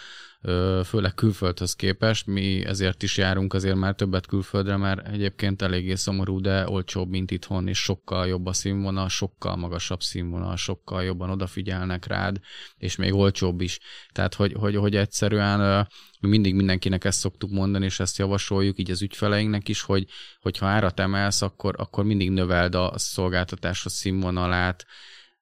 főleg 0.85 1.15
külföldhöz 1.15 1.75
képest. 1.75 2.27
Mi 2.27 2.65
ezért 2.65 3.03
is 3.03 3.17
járunk 3.17 3.55
azért 3.55 3.77
már 3.77 3.95
többet 3.95 4.27
külföldre, 4.27 4.77
mert 4.77 5.09
egyébként 5.09 5.63
eléggé 5.63 5.95
szomorú, 5.95 6.41
de 6.41 6.69
olcsóbb, 6.69 7.09
mint 7.09 7.31
itthon, 7.31 7.69
és 7.69 7.79
sokkal 7.79 8.27
jobb 8.27 8.47
a 8.47 8.53
színvonal, 8.53 9.09
sokkal 9.09 9.57
magasabb 9.57 10.03
színvonal, 10.03 10.57
sokkal 10.57 11.03
jobban 11.05 11.31
odafigyelnek 11.31 12.07
rád, 12.07 12.41
és 12.77 12.97
még 12.97 13.15
olcsóbb 13.15 13.61
is. 13.61 13.79
Tehát, 14.13 14.35
hogy, 14.35 14.53
hogy, 14.53 14.77
hogy 14.77 14.97
egyszerűen 14.97 15.89
mi 16.21 16.29
mindig 16.29 16.55
mindenkinek 16.55 17.05
ezt 17.05 17.19
szoktuk 17.19 17.51
mondani, 17.51 17.85
és 17.85 18.01
ezt 18.01 18.19
javasoljuk 18.19 18.79
így 18.79 18.91
az 18.91 19.03
ügyfeleinknek 19.03 19.69
is, 19.69 19.83
hogy, 19.83 20.07
hogy 20.41 20.59
ha 20.59 20.67
árat 20.67 21.01
emelsz, 21.01 21.43
akkor, 21.43 21.75
akkor 21.79 22.05
mindig 22.05 22.31
növeld 22.31 22.75
a 22.75 22.93
szolgáltatáshoz 22.97 23.93
színvonalát, 23.93 24.87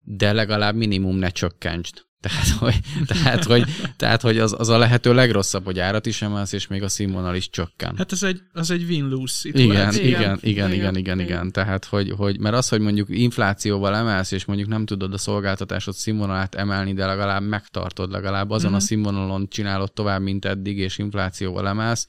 de 0.01 0.33
legalább 0.33 0.75
minimum 0.75 1.17
ne 1.17 1.29
csökkentsd. 1.29 2.11
Tehát, 2.23 2.49
hogy, 2.49 2.81
tehát, 3.07 3.45
hogy, 3.45 3.65
tehát, 3.97 4.21
hogy 4.21 4.39
az, 4.39 4.55
az 4.59 4.69
a 4.69 4.79
lehető 4.79 5.15
legrosszabb, 5.15 5.65
hogy 5.65 5.79
árat 5.79 6.07
is 6.07 6.23
emelsz, 6.23 6.53
és 6.53 6.67
még 6.67 6.83
a 6.83 6.89
színvonal 6.89 7.35
is 7.35 7.51
csökken. 7.51 7.95
Hát 7.97 8.13
ez 8.13 8.23
egy, 8.23 8.41
az 8.53 8.71
egy 8.71 8.85
win-lose 8.89 9.49
igen, 9.49 9.65
igen, 9.65 9.93
igen, 9.93 10.03
igen, 10.03 10.41
igen, 10.43 10.73
igen, 10.73 10.97
igen, 10.97 11.21
igen. 11.21 11.53
Tehát, 11.53 11.85
hogy, 11.85 12.11
hogy, 12.17 12.41
mert 12.41 12.55
az, 12.55 12.69
hogy 12.69 12.81
mondjuk 12.81 13.09
inflációval 13.11 13.97
emelsz, 13.97 14.31
és 14.31 14.45
mondjuk 14.45 14.69
nem 14.69 14.87
tudod 14.87 15.13
a 15.13 15.19
szolgáltatásod 15.19 15.95
színvonalát 15.95 16.55
emelni, 16.55 16.93
de 16.93 17.07
legalább 17.07 17.43
megtartod, 17.43 18.11
legalább 18.11 18.51
azon 18.51 18.69
mm-hmm. 18.69 18.79
a 18.79 18.83
színvonalon 18.83 19.49
csinálod 19.49 19.93
tovább, 19.93 20.23
mint 20.23 20.45
eddig, 20.45 20.79
és 20.79 20.99
inflációval 20.99 21.69
emelsz, 21.69 22.07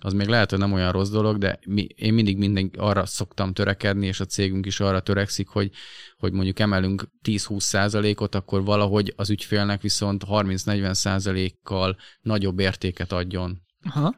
az 0.00 0.12
még 0.12 0.26
lehet, 0.26 0.50
hogy 0.50 0.58
nem 0.58 0.72
olyan 0.72 0.92
rossz 0.92 1.10
dolog, 1.10 1.38
de 1.38 1.58
mi, 1.66 1.86
én 1.96 2.14
mindig 2.14 2.36
minden 2.36 2.70
arra 2.76 3.06
szoktam 3.06 3.52
törekedni, 3.52 4.06
és 4.06 4.20
a 4.20 4.24
cégünk 4.24 4.66
is 4.66 4.80
arra 4.80 5.00
törekszik, 5.00 5.48
hogy, 5.48 5.70
hogy 6.18 6.32
mondjuk 6.32 6.58
emelünk 6.58 7.08
10-20 7.24 7.60
százalékot, 7.60 8.34
akkor 8.34 8.64
valahogy 8.64 9.12
az 9.16 9.30
ügyfélnek 9.30 9.82
viszont 9.82 10.24
30-40 10.28 10.92
százalékkal 10.92 11.96
nagyobb 12.20 12.58
értéket 12.58 13.12
adjon. 13.12 13.62
Aha. 13.82 14.14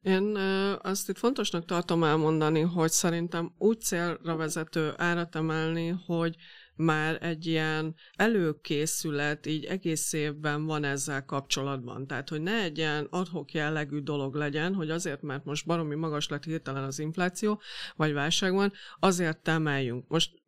Én 0.00 0.36
azt 0.82 1.08
itt 1.08 1.18
fontosnak 1.18 1.64
tartom 1.64 2.04
elmondani, 2.04 2.60
hogy 2.60 2.90
szerintem 2.90 3.54
úgy 3.58 3.80
célra 3.80 4.36
vezető 4.36 4.92
árat 4.96 5.36
emelni, 5.36 5.94
hogy 6.06 6.36
már 6.76 7.18
egy 7.22 7.46
ilyen 7.46 7.94
előkészület 8.16 9.46
így 9.46 9.64
egész 9.64 10.12
évben 10.12 10.64
van 10.64 10.84
ezzel 10.84 11.24
kapcsolatban. 11.24 12.06
Tehát, 12.06 12.28
hogy 12.28 12.40
ne 12.40 12.62
egy 12.62 12.78
ilyen 12.78 13.06
adhok 13.10 13.52
jellegű 13.52 13.98
dolog 13.98 14.34
legyen, 14.34 14.74
hogy 14.74 14.90
azért, 14.90 15.22
mert 15.22 15.44
most 15.44 15.66
baromi 15.66 15.94
magas 15.94 16.28
lett 16.28 16.44
hirtelen 16.44 16.84
az 16.84 16.98
infláció, 16.98 17.60
vagy 17.96 18.12
válság 18.12 18.52
van, 18.52 18.72
azért 19.00 19.48
emeljünk. 19.48 20.08
Most 20.08 20.42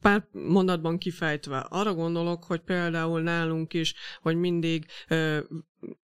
pár 0.00 0.26
mondatban 0.32 0.98
kifejtve, 0.98 1.58
arra 1.58 1.94
gondolok, 1.94 2.44
hogy 2.44 2.60
például 2.60 3.20
nálunk 3.20 3.74
is, 3.74 3.94
hogy 4.22 4.36
mindig 4.36 4.86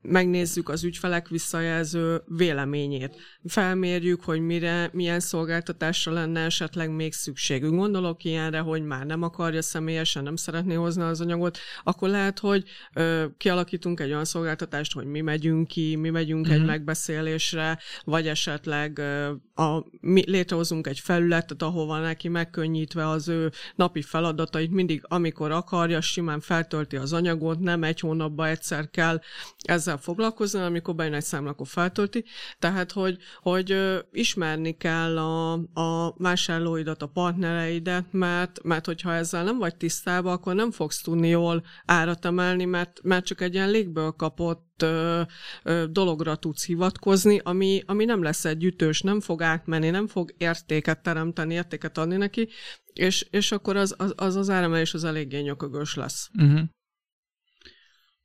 megnézzük 0.03 0.69
az 0.69 0.85
ügyfelek 0.85 1.29
visszajelző 1.29 2.23
véleményét. 2.27 3.17
Felmérjük, 3.45 4.25
hogy 4.25 4.41
mire, 4.41 4.91
milyen 4.93 5.21
szolgáltatásra 5.21 6.13
lenne 6.13 6.41
esetleg 6.41 6.91
még 6.91 7.13
szükségünk. 7.13 7.75
Gondolok 7.75 8.25
ilyenre, 8.25 8.59
hogy 8.59 8.83
már 8.83 9.07
nem 9.07 9.23
akarja 9.23 9.63
személyesen, 9.63 10.23
nem 10.23 10.37
szeretné 10.37 10.75
hozni 10.75 11.03
az 11.03 11.21
anyagot, 11.21 11.59
akkor 11.85 12.09
lehet, 12.09 12.39
hogy 12.39 12.65
ö, 12.95 13.25
kialakítunk 13.37 14.01
egy 14.01 14.11
olyan 14.11 14.25
szolgáltatást, 14.25 14.93
hogy 14.93 15.07
mi 15.07 15.21
megyünk 15.21 15.69
ki, 15.69 15.97
mi 15.97 16.11
megyünk 16.11 16.45
mm-hmm. 16.45 16.55
egy 16.55 16.61
mhm. 16.61 16.69
megbeszélésre, 16.69 17.79
vagy 18.05 18.29
esetleg 18.29 18.99
ö, 18.99 19.33
a, 19.55 19.85
mi 20.01 20.31
létrehozunk 20.31 20.87
egy 20.87 21.01
felületet, 21.01 21.63
ahova 21.63 21.99
neki 21.99 22.29
megkönnyítve 22.29 23.09
az 23.09 23.20
ő 23.29 23.53
napi 23.75 24.03
feladatait, 24.03 24.71
mindig 24.71 25.03
amikor 25.09 25.50
akarja, 25.50 26.00
simán 26.00 26.41
feltölti 26.41 26.97
az 26.97 27.12
anyagot, 27.12 27.59
nem 27.59 27.83
egy 27.83 28.00
hónapba 28.00 28.49
egyszer 28.49 28.91
kell 28.91 29.21
ezzel 29.62 29.97
foglalkozni, 29.99 30.61
amikor 30.61 30.95
bejön 30.95 31.15
egy 31.15 31.25
számla, 31.25 31.50
akkor 31.50 31.67
feltölti. 31.67 32.25
Tehát, 32.59 32.93
hogy, 32.93 33.19
hogy 33.41 33.77
ismerni 34.12 34.77
kell 34.77 35.19
a, 35.19 35.53
a 35.75 36.15
vásárlóidat, 36.19 37.03
a 37.03 37.07
partnereidet, 37.07 38.07
mert, 38.11 38.62
mert 38.62 38.87
hogyha 38.87 39.12
ezzel 39.12 39.45
nem 39.45 39.59
vagy 39.59 39.77
tisztában, 39.77 40.33
akkor 40.33 40.55
nem 40.55 40.71
fogsz 40.71 41.03
tudni 41.03 41.29
jól 41.29 41.65
árat 41.85 42.25
emelni, 42.25 42.65
mert, 42.65 43.00
mert 43.03 43.25
csak 43.25 43.41
egy 43.41 43.55
ilyen 43.55 43.71
légből 43.71 44.11
kapott 44.11 44.70
ö, 44.83 45.23
ö, 45.63 45.85
dologra 45.91 46.37
tudsz 46.37 46.67
hivatkozni, 46.67 47.41
ami, 47.45 47.83
ami 47.87 48.05
nem 48.05 48.23
lesz 48.23 48.45
egy 48.45 48.65
ütős, 48.65 49.01
nem 49.01 49.21
fog 49.21 49.43
átmenni, 49.43 49.91
nem 49.91 50.07
fog 50.07 50.35
értéket 50.39 51.03
teremteni, 51.03 51.55
értéket 51.55 51.99
adni 51.99 52.17
neki, 52.17 52.49
és, 52.93 53.27
és 53.31 53.53
akkor 53.53 53.77
az 53.77 53.95
az, 53.99 54.13
az, 54.17 54.37
az 54.37 54.51
áremelés 54.51 54.95
az 54.95 55.05
eléggé 55.05 55.41
nyökögös 55.41 55.95
lesz. 55.95 56.31
Uh-huh. 56.39 56.61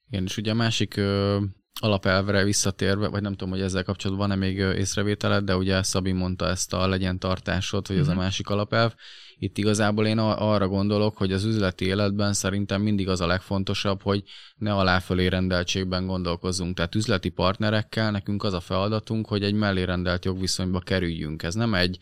Igen, 0.10 0.24
és 0.24 0.38
ugye 0.38 0.52
a 0.52 0.56
másik 0.56 0.96
ö, 0.98 1.42
alapelvre 1.80 2.44
visszatérve, 2.44 3.08
vagy 3.08 3.22
nem 3.22 3.32
tudom, 3.32 3.50
hogy 3.50 3.62
ezzel 3.62 3.84
kapcsolatban 3.84 4.28
van-e 4.28 4.40
még 4.46 4.58
észrevételed, 4.58 5.44
de 5.44 5.56
ugye 5.56 5.84
Szabi 5.84 6.12
mondta 6.12 6.48
ezt 6.48 6.74
a 6.74 6.88
legyen 6.88 7.20
tartásod, 7.20 7.88
hogy 7.88 7.96
ez 7.96 8.02
uh-huh. 8.02 8.16
a 8.16 8.18
mhm. 8.18 8.26
másik 8.26 8.50
alapelv. 8.50 8.94
Itt 9.38 9.58
igazából 9.58 10.06
én 10.06 10.18
arra 10.18 10.68
gondolok, 10.68 11.18
hogy 11.18 11.32
az 11.32 11.44
üzleti 11.44 11.86
életben 11.86 12.34
szerintem 12.34 12.82
mindig 12.82 13.10
az 13.10 13.22
a 13.22 13.28
legfontosabb, 13.28 14.02
hogy 14.02 14.24
ne 14.58 14.74
aláfölé 14.74 15.28
rendeltségben 15.28 16.06
gondolkozzunk. 16.06 16.76
Tehát 16.76 16.96
üzleti 16.96 17.30
partnerekkel 17.30 18.12
nekünk 18.12 18.44
az 18.44 18.54
a 18.54 18.60
feladatunk, 18.60 19.28
hogy 19.28 19.44
egy 19.44 19.54
mellé 19.54 19.84
rendelt 19.84 20.26
jogviszonyba 20.26 20.80
kerüljünk. 20.80 21.44
Ez 21.44 21.54
nem 21.54 21.74
egy 21.74 21.98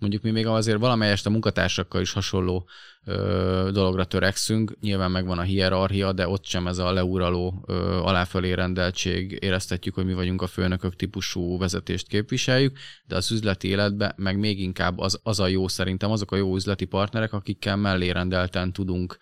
mondjuk 0.00 0.22
mi 0.22 0.30
még 0.30 0.46
azért 0.46 0.78
valamelyest 0.78 1.26
a 1.26 1.30
munkatársakkal 1.30 2.00
is 2.00 2.12
hasonló 2.12 2.68
ö, 3.04 3.70
dologra 3.72 4.04
törekszünk. 4.04 4.76
Nyilván 4.80 5.10
megvan 5.10 5.38
a 5.38 5.42
hierarchia, 5.42 6.12
de 6.12 6.28
ott 6.28 6.44
sem 6.44 6.66
ez 6.66 6.78
a 6.78 6.92
leuraló 6.92 7.64
ö, 7.66 7.74
aláfölé 7.96 8.52
rendeltség. 8.52 9.38
Éreztetjük, 9.40 9.94
hogy 9.94 10.04
mi 10.04 10.14
vagyunk 10.14 10.42
a 10.42 10.46
főnökök 10.46 10.96
típusú 10.96 11.58
vezetést 11.58 12.06
képviseljük, 12.06 12.78
de 13.06 13.16
az 13.16 13.30
üzleti 13.30 13.68
életben 13.68 14.12
meg 14.16 14.38
még 14.38 14.60
inkább 14.60 14.98
az, 14.98 15.20
az 15.22 15.40
a 15.40 15.46
jó 15.46 15.68
szerintem, 15.68 16.10
azok 16.10 16.32
a 16.32 16.36
jó 16.36 16.54
üzleti 16.54 16.84
partnerek, 16.84 17.32
akikkel 17.32 17.76
mellérendelten 17.76 18.72
tudunk 18.72 19.18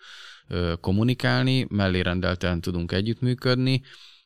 ö, 0.47 0.73
kommunikálni, 0.81 1.65
mellérendelten 1.69 2.61
tudunk 2.61 2.91
együttműködni, 2.91 3.81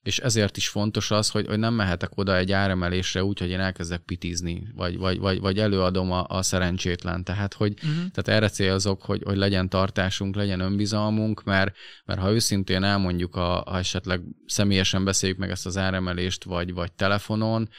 és 0.08 0.20
ezért 0.20 0.58
is 0.58 0.68
fontos 0.68 1.12
az, 1.12 1.30
hogy, 1.30 1.48
hogy 1.48 1.60
nem 1.60 1.74
mehetek 1.74 2.18
oda 2.18 2.38
egy 2.38 2.52
áremelésre 2.52 3.24
úgy, 3.24 3.40
hogy 3.40 3.50
én 3.50 3.60
elkezdek 3.60 4.02
pitizni, 4.02 4.68
vagy, 4.76 4.98
vagy, 4.98 5.20
vagy, 5.20 5.40
vagy 5.40 5.60
előadom 5.60 6.12
a, 6.12 6.26
a 6.28 6.42
szerencsétlen. 6.42 7.24
Tehát, 7.24 7.54
hogy 7.54 7.74
uh-huh. 7.74 7.96
tehát 7.96 8.28
erre 8.28 8.50
célzok, 8.50 9.02
hogy, 9.02 9.22
hogy 9.26 9.38
legyen 9.38 9.70
tartásunk, 9.70 10.36
legyen 10.36 10.60
önbizalmunk, 10.60 11.44
mert, 11.44 11.76
mert 12.06 12.20
ha 12.20 12.32
őszintén 12.32 12.84
elmondjuk, 12.84 13.36
a, 13.36 13.64
ha 13.66 13.78
esetleg 13.78 14.22
személyesen 14.46 15.04
beszéljük 15.04 15.38
meg 15.38 15.50
ezt 15.50 15.66
az 15.66 15.78
áremelést, 15.78 16.44
vagy, 16.44 16.74
vagy 16.74 16.92
telefonon, 16.92 17.70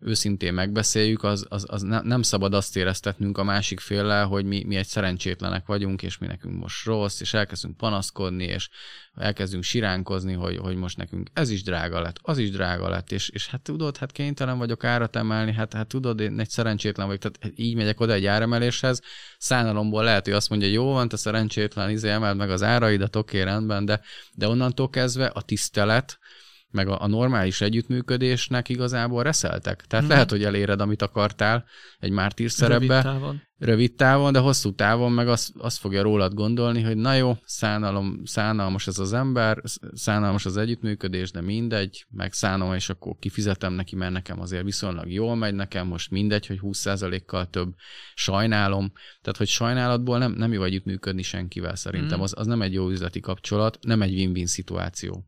őszintén 0.00 0.54
megbeszéljük, 0.54 1.22
az, 1.22 1.46
az, 1.48 1.64
az 1.68 1.82
nem 1.82 2.22
szabad 2.22 2.54
azt 2.54 2.76
éreztetnünk 2.76 3.38
a 3.38 3.44
másik 3.44 3.80
féllel, 3.80 4.26
hogy 4.26 4.44
mi, 4.44 4.64
mi 4.64 4.76
egy 4.76 4.86
szerencsétlenek 4.86 5.66
vagyunk, 5.66 6.02
és 6.02 6.18
mi 6.18 6.26
nekünk 6.26 6.60
most 6.60 6.84
rossz, 6.84 7.20
és 7.20 7.34
elkezdünk 7.34 7.76
panaszkodni, 7.76 8.44
és 8.44 8.68
elkezdünk 9.14 9.62
siránkozni, 9.62 10.32
hogy, 10.32 10.56
hogy 10.56 10.76
most 10.76 10.96
nekünk 10.96 11.28
ez 11.32 11.50
is 11.50 11.62
drága 11.62 12.00
lett, 12.00 12.18
az 12.22 12.38
is 12.38 12.50
drága 12.50 12.88
lett, 12.88 13.12
és, 13.12 13.28
és 13.28 13.48
hát 13.48 13.60
tudod, 13.60 13.96
hát 13.96 14.12
kénytelen 14.12 14.58
vagyok 14.58 14.84
árat 14.84 15.16
emelni, 15.16 15.52
hát, 15.52 15.72
hát 15.72 15.86
tudod, 15.86 16.20
én 16.20 16.40
egy 16.40 16.50
szerencsétlen 16.50 17.06
vagyok, 17.06 17.20
tehát 17.20 17.58
így 17.58 17.76
megyek 17.76 18.00
oda 18.00 18.12
egy 18.12 18.26
áremeléshez, 18.26 19.00
szánalomból 19.38 20.04
lehet, 20.04 20.24
hogy 20.24 20.34
azt 20.34 20.50
mondja, 20.50 20.68
jó 20.68 20.92
van, 20.92 21.08
te 21.08 21.16
szerencsétlen, 21.16 21.90
izé 21.90 22.08
emeld 22.08 22.36
meg 22.36 22.50
az 22.50 22.62
áraidat, 22.62 23.16
oké, 23.16 23.42
rendben, 23.42 23.84
de, 23.84 24.00
de 24.34 24.48
onnantól 24.48 24.90
kezdve 24.90 25.26
a 25.26 25.42
tisztelet, 25.42 26.18
meg 26.70 26.88
a, 26.88 27.02
a 27.02 27.06
normális 27.06 27.60
együttműködésnek 27.60 28.68
igazából 28.68 29.22
reszeltek. 29.22 29.84
Tehát 29.86 30.04
hmm. 30.04 30.14
lehet, 30.14 30.30
hogy 30.30 30.44
eléred, 30.44 30.80
amit 30.80 31.02
akartál 31.02 31.64
egy 31.98 32.10
mártír 32.10 32.50
szerepbe. 32.50 32.86
Rövid 32.86 33.02
távon. 33.02 33.42
Rövid 33.58 33.94
távon, 33.94 34.32
de 34.32 34.38
hosszú 34.38 34.74
távon 34.74 35.12
meg 35.12 35.28
azt, 35.28 35.52
azt 35.58 35.78
fogja 35.78 36.02
rólad 36.02 36.34
gondolni, 36.34 36.82
hogy 36.82 36.96
na 36.96 37.14
jó, 37.14 37.36
szánalom, 37.44 38.20
szánalmas 38.24 38.86
ez 38.86 38.98
az 38.98 39.12
ember, 39.12 39.62
szánalmas 39.92 40.46
az 40.46 40.56
együttműködés, 40.56 41.30
de 41.30 41.40
mindegy, 41.40 42.06
meg 42.10 42.32
szánom, 42.32 42.74
és 42.74 42.88
akkor 42.88 43.16
kifizetem 43.18 43.72
neki, 43.72 43.96
mert 43.96 44.12
nekem 44.12 44.40
azért 44.40 44.64
viszonylag 44.64 45.12
jól 45.12 45.36
megy, 45.36 45.54
nekem 45.54 45.86
most 45.86 46.10
mindegy, 46.10 46.46
hogy 46.46 46.58
20%-kal 46.62 47.46
több 47.50 47.74
sajnálom. 48.14 48.92
Tehát, 49.20 49.38
hogy 49.38 49.48
sajnálatból 49.48 50.18
nem, 50.18 50.32
nem 50.32 50.52
jó 50.52 50.62
együttműködni 50.62 51.22
senkivel 51.22 51.76
szerintem. 51.76 52.14
Hmm. 52.14 52.22
Az, 52.22 52.34
az 52.36 52.46
nem 52.46 52.62
egy 52.62 52.72
jó 52.72 52.88
üzleti 52.88 53.20
kapcsolat, 53.20 53.78
nem 53.80 54.02
egy 54.02 54.14
win-win 54.14 54.46
szituáció. 54.46 55.26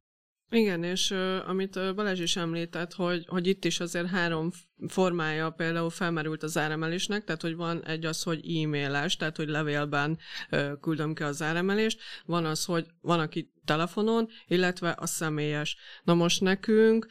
Igen, 0.51 0.85
és 0.85 1.11
amit 1.47 1.95
Balázs 1.95 2.21
is 2.21 2.37
említett, 2.37 2.93
hogy, 2.93 3.25
hogy 3.29 3.47
itt 3.47 3.65
is 3.65 3.81
azért 3.81 4.09
három 4.09 4.51
formája 4.89 5.51
például 5.51 5.91
felmerült 5.91 6.43
az 6.43 6.59
áremelésnek, 6.59 7.25
tehát 7.25 7.43
hogy 7.43 7.57
van 7.57 7.85
egy 7.85 8.05
az, 8.05 8.23
hogy 8.23 8.63
e-mailes, 8.63 9.17
tehát 9.17 9.37
hogy 9.37 9.49
levélben 9.49 10.19
uh, 10.51 10.71
küldöm 10.81 11.15
ki 11.15 11.23
az 11.23 11.43
áremelést, 11.43 12.01
van 12.25 12.45
az, 12.45 12.65
hogy 12.65 12.87
van, 13.01 13.21
aki 13.21 13.51
telefonon, 13.71 14.29
illetve 14.47 14.95
a 14.99 15.07
személyes. 15.07 15.77
Na 16.05 16.15
most 16.15 16.41
nekünk 16.41 17.07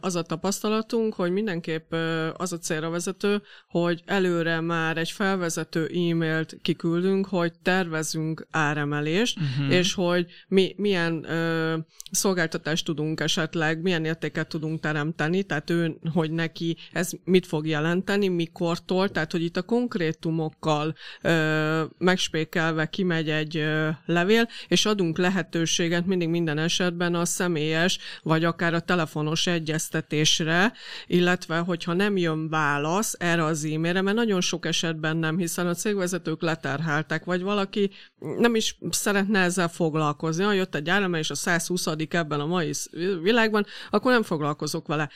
az 0.00 0.16
a 0.16 0.22
tapasztalatunk, 0.22 1.14
hogy 1.14 1.30
mindenképp 1.30 1.92
az 2.36 2.52
a 2.52 2.58
célra 2.58 2.90
vezető, 2.90 3.42
hogy 3.68 4.02
előre 4.06 4.60
már 4.60 4.96
egy 4.96 5.10
felvezető 5.10 5.86
e-mailt 5.86 6.56
kiküldünk, 6.62 7.26
hogy 7.26 7.52
tervezünk 7.62 8.46
áremelést, 8.50 9.38
uh-huh. 9.38 9.74
és 9.74 9.94
hogy 9.94 10.26
mi 10.48 10.74
milyen 10.76 11.24
ö, 11.30 11.76
szolgáltatást 12.10 12.84
tudunk 12.84 13.20
esetleg, 13.20 13.82
milyen 13.82 14.04
értéket 14.04 14.48
tudunk 14.48 14.80
teremteni, 14.80 15.42
tehát 15.42 15.70
ő, 15.70 15.98
hogy 16.12 16.30
neki 16.30 16.76
ez 16.92 17.01
mit 17.24 17.46
fog 17.46 17.66
jelenteni, 17.66 18.28
mikortól, 18.28 19.08
tehát 19.08 19.32
hogy 19.32 19.42
itt 19.42 19.56
a 19.56 19.62
konkrétumokkal 19.62 20.94
ö, 21.22 21.84
megspékelve 21.98 22.86
kimegy 22.86 23.30
egy 23.30 23.56
ö, 23.56 23.88
levél, 24.06 24.48
és 24.68 24.86
adunk 24.86 25.18
lehetőséget 25.18 26.06
mindig 26.06 26.28
minden 26.28 26.58
esetben 26.58 27.14
a 27.14 27.24
személyes, 27.24 27.98
vagy 28.22 28.44
akár 28.44 28.74
a 28.74 28.80
telefonos 28.80 29.46
egyeztetésre, 29.46 30.72
illetve 31.06 31.58
hogyha 31.58 31.92
nem 31.92 32.16
jön 32.16 32.48
válasz 32.48 33.16
erre 33.18 33.44
az 33.44 33.64
e-mailre, 33.64 34.00
mert 34.00 34.16
nagyon 34.16 34.40
sok 34.40 34.66
esetben 34.66 35.16
nem, 35.16 35.38
hiszen 35.38 35.66
a 35.66 35.74
cégvezetők 35.74 36.42
leterheltek, 36.42 37.24
vagy 37.24 37.42
valaki 37.42 37.90
nem 38.38 38.54
is 38.54 38.78
szeretne 38.90 39.40
ezzel 39.40 39.68
foglalkozni. 39.68 40.44
Ha 40.44 40.52
jött 40.52 40.74
egy 40.74 40.88
állam 40.88 41.14
és 41.14 41.30
a 41.30 41.34
120 41.34 41.86
ebben 42.08 42.40
a 42.40 42.46
mai 42.46 42.72
világban, 43.22 43.66
akkor 43.90 44.12
nem 44.12 44.22
foglalkozok 44.22 44.86
vele. 44.86 45.10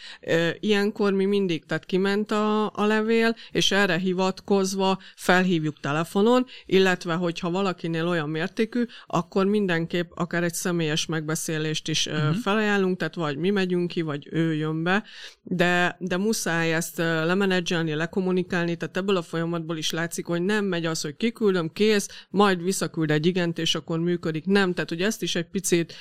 Ilyenkor 0.60 1.12
mi 1.12 1.24
mindig, 1.24 1.64
tehát 1.64 1.75
kiment 1.84 2.30
a, 2.30 2.66
a 2.66 2.84
levél, 2.84 3.36
és 3.50 3.70
erre 3.70 3.96
hivatkozva 3.96 4.98
felhívjuk 5.16 5.80
telefonon, 5.80 6.46
illetve 6.66 7.14
hogyha 7.14 7.50
valakinél 7.50 8.06
olyan 8.06 8.28
mértékű, 8.28 8.84
akkor 9.06 9.46
mindenképp 9.46 10.10
akár 10.14 10.44
egy 10.44 10.54
személyes 10.54 11.06
megbeszélést 11.06 11.88
is 11.88 12.06
uh-huh. 12.06 12.34
felajánlunk, 12.34 12.98
tehát 12.98 13.14
vagy 13.14 13.36
mi 13.36 13.50
megyünk 13.50 13.88
ki, 13.88 14.02
vagy 14.02 14.28
ő 14.30 14.54
jön 14.54 14.82
be, 14.82 15.04
de, 15.42 15.96
de 15.98 16.16
muszáj 16.16 16.74
ezt 16.74 16.96
lemenedzselni, 16.96 17.94
lekommunikálni, 17.94 18.76
tehát 18.76 18.96
ebből 18.96 19.16
a 19.16 19.22
folyamatból 19.22 19.76
is 19.76 19.90
látszik, 19.90 20.26
hogy 20.26 20.42
nem 20.42 20.64
megy 20.64 20.86
az, 20.86 21.00
hogy 21.00 21.16
kiküldöm, 21.16 21.72
kész, 21.72 22.08
majd 22.30 22.62
visszaküld 22.62 23.10
egy 23.10 23.26
igent, 23.26 23.58
és 23.58 23.74
akkor 23.74 23.98
működik. 23.98 24.44
Nem, 24.44 24.72
tehát 24.72 24.88
hogy 24.88 25.02
ezt 25.02 25.22
is 25.22 25.34
egy 25.34 25.48
picit 25.48 25.94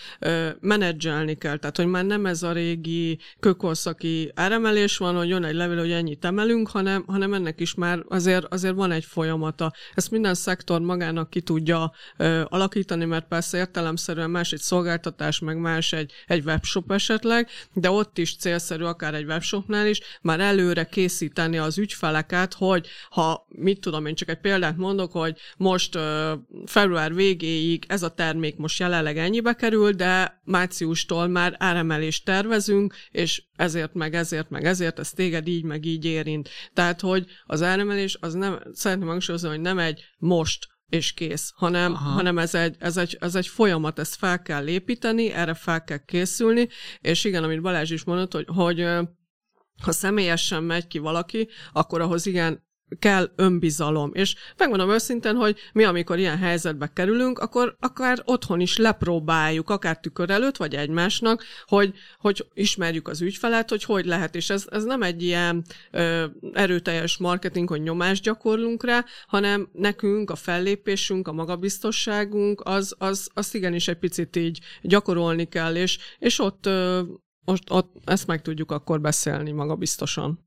menedzselni 0.59 1.37
kell, 1.37 1.57
tehát 1.57 1.77
hogy 1.77 1.87
már 1.87 2.05
nem 2.05 2.25
ez 2.25 2.43
a 2.43 2.51
régi 2.51 3.19
kökorszaki 3.39 4.31
áremelés 4.35 4.97
van, 4.97 5.15
hogy 5.15 5.29
jön 5.29 5.43
egy 5.43 5.55
levél, 5.67 5.83
hogy 5.83 5.91
ennyit 5.91 6.25
emelünk, 6.25 6.69
hanem, 6.69 7.03
hanem 7.07 7.33
ennek 7.33 7.59
is 7.59 7.73
már 7.73 8.03
azért, 8.07 8.45
azért 8.53 8.75
van 8.75 8.91
egy 8.91 9.05
folyamata. 9.05 9.73
Ezt 9.93 10.11
minden 10.11 10.33
szektor 10.33 10.81
magának 10.81 11.29
ki 11.29 11.41
tudja 11.41 11.91
uh, 12.17 12.41
alakítani, 12.49 13.05
mert 13.05 13.27
persze 13.27 13.57
értelemszerűen 13.57 14.29
más 14.29 14.51
egy 14.51 14.59
szolgáltatás, 14.59 15.39
meg 15.39 15.57
más 15.57 15.93
egy, 15.93 16.11
egy 16.27 16.45
webshop 16.45 16.91
esetleg, 16.91 17.49
de 17.73 17.89
ott 17.89 18.17
is 18.17 18.37
célszerű, 18.37 18.83
akár 18.83 19.13
egy 19.13 19.25
webshopnál 19.25 19.87
is, 19.87 19.99
már 20.21 20.39
előre 20.39 20.83
készíteni 20.85 21.57
az 21.57 21.77
ügyfeleket, 21.77 22.53
hogy 22.53 22.87
ha, 23.09 23.45
mit 23.47 23.79
tudom 23.79 24.05
én, 24.05 24.15
csak 24.15 24.29
egy 24.29 24.39
példát 24.39 24.77
mondok, 24.77 25.11
hogy 25.11 25.37
most 25.57 25.95
uh, 25.95 26.01
február 26.65 27.13
végéig 27.13 27.85
ez 27.87 28.03
a 28.03 28.09
termék 28.09 28.57
most 28.57 28.79
jelenleg 28.79 29.17
ennyibe 29.17 29.53
kerül, 29.53 29.91
de 29.91 30.41
márciustól 30.43 31.27
már 31.27 31.55
áremelést 31.59 32.25
tervezünk, 32.25 32.93
és 33.11 33.43
ezért, 33.55 33.93
meg 33.93 34.15
ezért, 34.15 34.49
meg 34.49 34.65
ezért, 34.65 34.99
ez 34.99 35.09
téged 35.09 35.44
így, 35.47 35.63
meg 35.63 35.85
így 35.85 36.05
érint. 36.05 36.49
Tehát, 36.73 37.01
hogy 37.01 37.25
az 37.45 37.61
áremelés, 37.61 38.17
az 38.21 38.33
nem, 38.33 38.59
szeretném 38.71 39.07
hangsúlyozni, 39.07 39.49
hogy 39.49 39.61
nem 39.61 39.79
egy 39.79 40.03
most 40.17 40.67
és 40.89 41.13
kész, 41.13 41.51
hanem, 41.55 41.93
hanem 41.93 42.37
ez, 42.37 42.55
egy, 42.55 42.75
ez, 42.79 42.97
egy, 42.97 43.17
ez 43.19 43.35
egy 43.35 43.47
folyamat, 43.47 43.99
ezt 43.99 44.15
fel 44.15 44.41
kell 44.41 44.67
építeni, 44.67 45.31
erre 45.31 45.53
fel 45.53 45.83
kell 45.83 46.05
készülni, 46.05 46.67
és 46.99 47.23
igen, 47.23 47.43
amit 47.43 47.61
Balázs 47.61 47.91
is 47.91 48.03
mondott, 48.03 48.33
hogy, 48.33 48.45
hogy 48.47 48.79
ha 49.83 49.91
személyesen 49.91 50.63
megy 50.63 50.87
ki 50.87 50.97
valaki, 50.97 51.49
akkor 51.73 52.01
ahhoz 52.01 52.25
igen 52.25 52.64
kell 52.99 53.31
önbizalom. 53.35 54.11
És 54.13 54.35
megmondom 54.57 54.89
őszintén, 54.89 55.35
hogy 55.35 55.57
mi, 55.73 55.83
amikor 55.83 56.19
ilyen 56.19 56.37
helyzetbe 56.37 56.91
kerülünk, 56.93 57.39
akkor 57.39 57.75
akár 57.79 58.21
otthon 58.25 58.59
is 58.59 58.77
lepróbáljuk, 58.77 59.69
akár 59.69 59.99
tükör 59.99 60.29
előtt, 60.29 60.57
vagy 60.57 60.75
egymásnak, 60.75 61.43
hogy, 61.65 61.93
hogy 62.17 62.45
ismerjük 62.53 63.07
az 63.07 63.21
ügyfelet, 63.21 63.69
hogy 63.69 63.83
hogy 63.83 64.05
lehet. 64.05 64.35
És 64.35 64.49
ez, 64.49 64.65
ez 64.69 64.83
nem 64.83 65.01
egy 65.01 65.23
ilyen 65.23 65.63
ö, 65.91 66.25
erőteljes 66.53 67.17
marketing, 67.17 67.69
hogy 67.69 67.81
nyomást 67.81 68.23
gyakorlunk 68.23 68.83
rá, 68.83 69.05
hanem 69.27 69.69
nekünk 69.73 70.29
a 70.29 70.35
fellépésünk, 70.35 71.27
a 71.27 71.33
magabiztosságunk, 71.33 72.61
az, 72.65 72.95
az, 72.97 73.29
azt 73.33 73.55
igenis 73.55 73.87
egy 73.87 73.99
picit 73.99 74.35
így 74.35 74.59
gyakorolni 74.81 75.45
kell, 75.45 75.75
és, 75.75 75.97
és 76.19 76.39
ott, 76.39 76.65
ö, 76.65 77.01
ott, 77.45 77.71
ott 77.71 77.95
ezt 78.05 78.27
meg 78.27 78.41
tudjuk 78.41 78.71
akkor 78.71 79.01
beszélni 79.01 79.51
magabiztosan. 79.51 80.44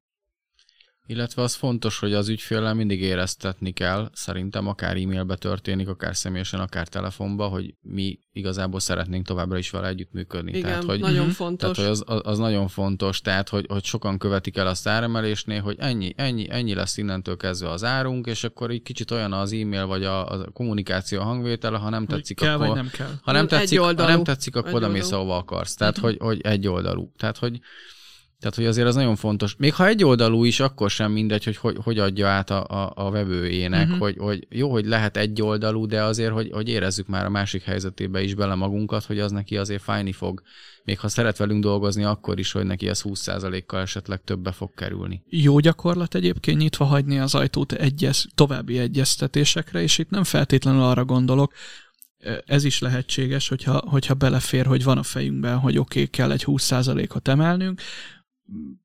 Illetve 1.11 1.43
az 1.43 1.55
fontos, 1.55 1.99
hogy 1.99 2.15
az 2.15 2.29
ügyféllel 2.29 2.75
mindig 2.75 3.01
éreztetni 3.01 3.73
kell, 3.73 4.11
szerintem 4.13 4.67
akár 4.67 4.97
e-mailbe 4.97 5.37
történik, 5.37 5.89
akár 5.89 6.17
személyesen, 6.17 6.61
akár 6.61 6.89
telefonba, 6.89 7.47
hogy 7.47 7.75
mi 7.81 8.19
igazából 8.33 8.81
szeretnénk 8.81 9.27
továbbra 9.27 9.59
is 9.59 9.71
vele 9.71 9.89
együttműködni. 9.89 10.51
Igen, 10.51 10.63
tehát, 10.63 10.85
hogy, 10.85 11.01
nagyon 11.01 11.31
fontos. 11.31 11.61
Tehát, 11.61 11.77
hogy 11.77 11.87
az, 11.87 12.03
az, 12.07 12.21
az 12.25 12.39
nagyon 12.39 12.69
fontos, 12.69 13.21
tehát, 13.21 13.49
hogy, 13.49 13.67
hogy 13.69 13.85
sokan 13.85 14.19
követik 14.19 14.57
el 14.57 14.67
azt 14.67 14.89
áremelésnél, 14.89 15.61
hogy 15.61 15.77
ennyi, 15.79 16.13
ennyi, 16.17 16.47
ennyi 16.51 16.75
lesz 16.75 16.97
innentől 16.97 17.37
kezdve 17.37 17.71
az 17.71 17.85
árunk, 17.85 18.27
és 18.27 18.45
akkor 18.45 18.71
így 18.71 18.83
kicsit 18.83 19.11
olyan 19.11 19.33
az 19.33 19.53
e-mail 19.53 19.87
vagy 19.87 20.05
a, 20.05 20.31
a 20.31 20.51
kommunikáció 20.51 21.23
hangvétele, 21.23 21.79
ha 21.79 21.89
nem 21.89 22.07
tetszik, 22.07 22.37
kell, 22.37 22.55
akkor, 22.55 22.67
vagy 22.67 22.77
nem 22.77 22.91
kell. 22.93 23.11
Ha 23.23 23.33
nem, 23.33 23.47
tetszik, 23.47 23.79
ha 23.81 23.93
nem 23.93 24.25
tetszik, 24.25 24.57
akkor 24.57 24.75
oda 24.75 24.89
mész, 24.89 25.13
ahova 25.13 25.37
akarsz. 25.37 25.75
Tehát, 25.75 25.99
hogy, 25.99 26.17
hogy 26.21 26.41
egy 26.41 26.67
oldalú. 26.67 27.13
Tehát, 27.17 27.39
hogy 27.39 27.61
Tehát, 28.41 28.55
hogy 28.55 28.67
azért 28.67 28.87
az 28.87 28.95
nagyon 28.95 29.17
fontos. 29.17 29.57
Még 29.57 29.75
ha 29.75 29.87
egy 29.87 30.05
oldalú 30.05 30.45
is, 30.45 30.61
akkor 30.61 30.91
sem 30.91 31.13
mindegy, 31.13 31.45
hogy 31.45 31.57
hogy, 31.57 31.77
hogy 31.83 31.99
adja 31.99 32.29
át 32.29 32.51
a, 32.51 32.65
a, 32.65 32.93
a 32.95 33.11
vevőjének, 33.11 33.85
uh-huh. 33.85 33.99
hogy, 33.99 34.17
hogy 34.19 34.47
jó, 34.51 34.71
hogy 34.71 34.87
lehet 34.87 35.17
egy 35.17 35.43
oldalú, 35.43 35.87
de 35.87 36.03
azért, 36.03 36.33
hogy, 36.33 36.51
hogy 36.53 36.69
érezzük 36.69 37.07
már 37.07 37.25
a 37.25 37.31
másik 37.31 37.63
helyzetébe 37.63 38.23
is 38.23 38.35
bele 38.35 38.55
magunkat, 38.55 39.05
hogy 39.05 39.19
az 39.19 39.31
neki 39.31 39.57
azért 39.57 39.83
fájni 39.83 40.13
fog. 40.13 40.43
Még 40.85 40.99
ha 40.99 41.09
szeret 41.09 41.37
velünk 41.37 41.63
dolgozni, 41.63 42.05
akkor 42.05 42.39
is, 42.39 42.53
hogy 42.53 42.65
neki 42.65 42.89
ez 42.89 43.03
20%-kal 43.05 43.81
esetleg 43.81 44.21
többe 44.25 44.53
fog 44.53 44.75
kerülni. 44.75 45.23
Jó 45.29 45.59
gyakorlat 45.59 46.15
egyébként 46.15 46.59
nyitva 46.59 46.85
hagyni 46.85 47.19
az 47.19 47.35
ajtót 47.35 47.73
egyes, 47.73 48.27
további 48.35 48.79
egyeztetésekre, 48.79 49.83
és 49.83 49.99
itt 49.99 50.11
nem 50.11 50.25
feltétlenül 50.25 50.83
arra 50.83 51.05
gondolok, 51.05 51.53
ez 52.47 52.65
is 52.65 52.79
lehetséges, 52.79 53.49
hogyha, 53.49 53.83
hogyha 53.87 54.15
belefér, 54.15 54.67
hogy 54.67 54.85
van 54.85 54.99
a 54.99 55.03
fejünkben, 55.03 55.59
hogy 55.59 55.79
oké, 55.79 56.01
okay, 56.01 56.11
kell 56.11 56.31
egy 56.31 56.45
20%-ot 56.47 57.29
emelnünk, 57.29 57.81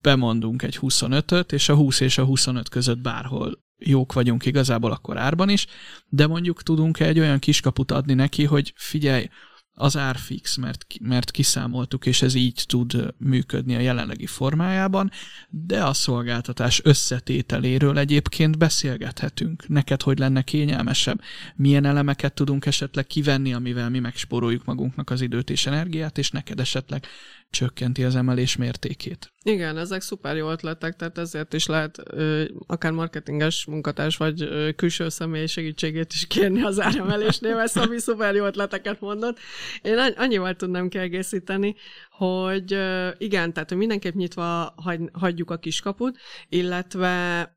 bemondunk 0.02 0.62
egy 0.62 0.78
25-öt, 0.82 1.52
és 1.52 1.70
a 1.70 1.76
20 1.76 2.00
és 2.00 2.18
a 2.18 2.24
25 2.24 2.70
között 2.70 3.00
bárhol 3.00 3.64
jók 3.78 4.14
vagyunk 4.14 4.46
igazából 4.46 4.92
akkor 4.92 5.18
árban 5.18 5.50
is, 5.50 5.68
de 6.10 6.28
mondjuk 6.28 6.64
tudunk 6.64 7.00
egy 7.00 7.20
olyan 7.20 7.40
kiskaput 7.40 7.92
adni 7.92 8.14
neki, 8.14 8.44
hogy 8.44 8.74
figyelj, 8.76 9.30
az 9.76 9.98
ár 9.98 10.18
fix, 10.18 10.56
mert, 10.56 10.86
mert 11.02 11.32
kiszámoltuk, 11.32 12.06
és 12.06 12.22
ez 12.22 12.34
így 12.34 12.64
tud 12.66 13.14
működni 13.18 13.76
a 13.76 13.80
jelenlegi 13.80 14.26
formájában, 14.26 15.12
de 15.50 15.84
a 15.84 15.94
szolgáltatás 15.94 16.82
összetételéről 16.84 17.98
egyébként 17.98 18.58
beszélgethetünk. 18.58 19.68
Neked 19.68 20.02
hogy 20.02 20.20
lenne 20.20 20.42
kényelmesebb? 20.42 21.22
Milyen 21.56 21.86
elemeket 21.86 22.34
tudunk 22.34 22.66
esetleg 22.66 23.08
kivenni, 23.08 23.54
amivel 23.54 23.90
mi 23.90 24.00
megspóroljuk 24.00 24.66
magunknak 24.66 25.10
az 25.10 25.22
időt 25.22 25.50
és 25.50 25.66
energiát, 25.66 26.18
és 26.18 26.32
neked 26.32 26.60
esetleg 26.60 27.06
csökkenti 27.54 28.04
az 28.04 28.16
emelés 28.16 28.56
mértékét. 28.56 29.34
Igen, 29.44 29.78
ezek 29.78 30.02
szuper 30.02 30.36
jó 30.36 30.50
ötletek, 30.50 30.96
tehát 30.96 31.18
ezért 31.18 31.54
is 31.54 31.66
lehet 31.66 32.00
ö, 32.06 32.44
akár 32.68 32.92
marketinges 32.92 33.66
munkatárs 33.66 34.18
vagy 34.18 34.42
ö, 34.42 34.72
külső 34.72 35.10
személy 35.10 35.46
segítségét 35.46 36.14
is 36.14 36.28
kérni 36.28 36.62
az 36.62 36.80
áremelésnél, 36.80 37.56
mert 37.56 37.72
Szabi 37.72 38.00
szuper 38.00 38.36
jó 38.36 38.46
ötleteket 38.46 39.00
mondott. 39.00 39.38
Én 39.82 39.98
annyival 39.98 40.56
tudnám 40.56 40.90
kiegészíteni, 40.90 41.76
hogy 42.12 42.74
ö, 42.74 43.10
igen, 43.18 43.54
tehát 43.54 43.70
hogy 43.70 43.78
mindenképp 43.78 44.16
nyitva 44.16 44.74
hagy, 44.76 45.00
hagyjuk 45.12 45.52
a 45.52 45.58
kiskaput, 45.58 46.18
illetve 46.50 47.08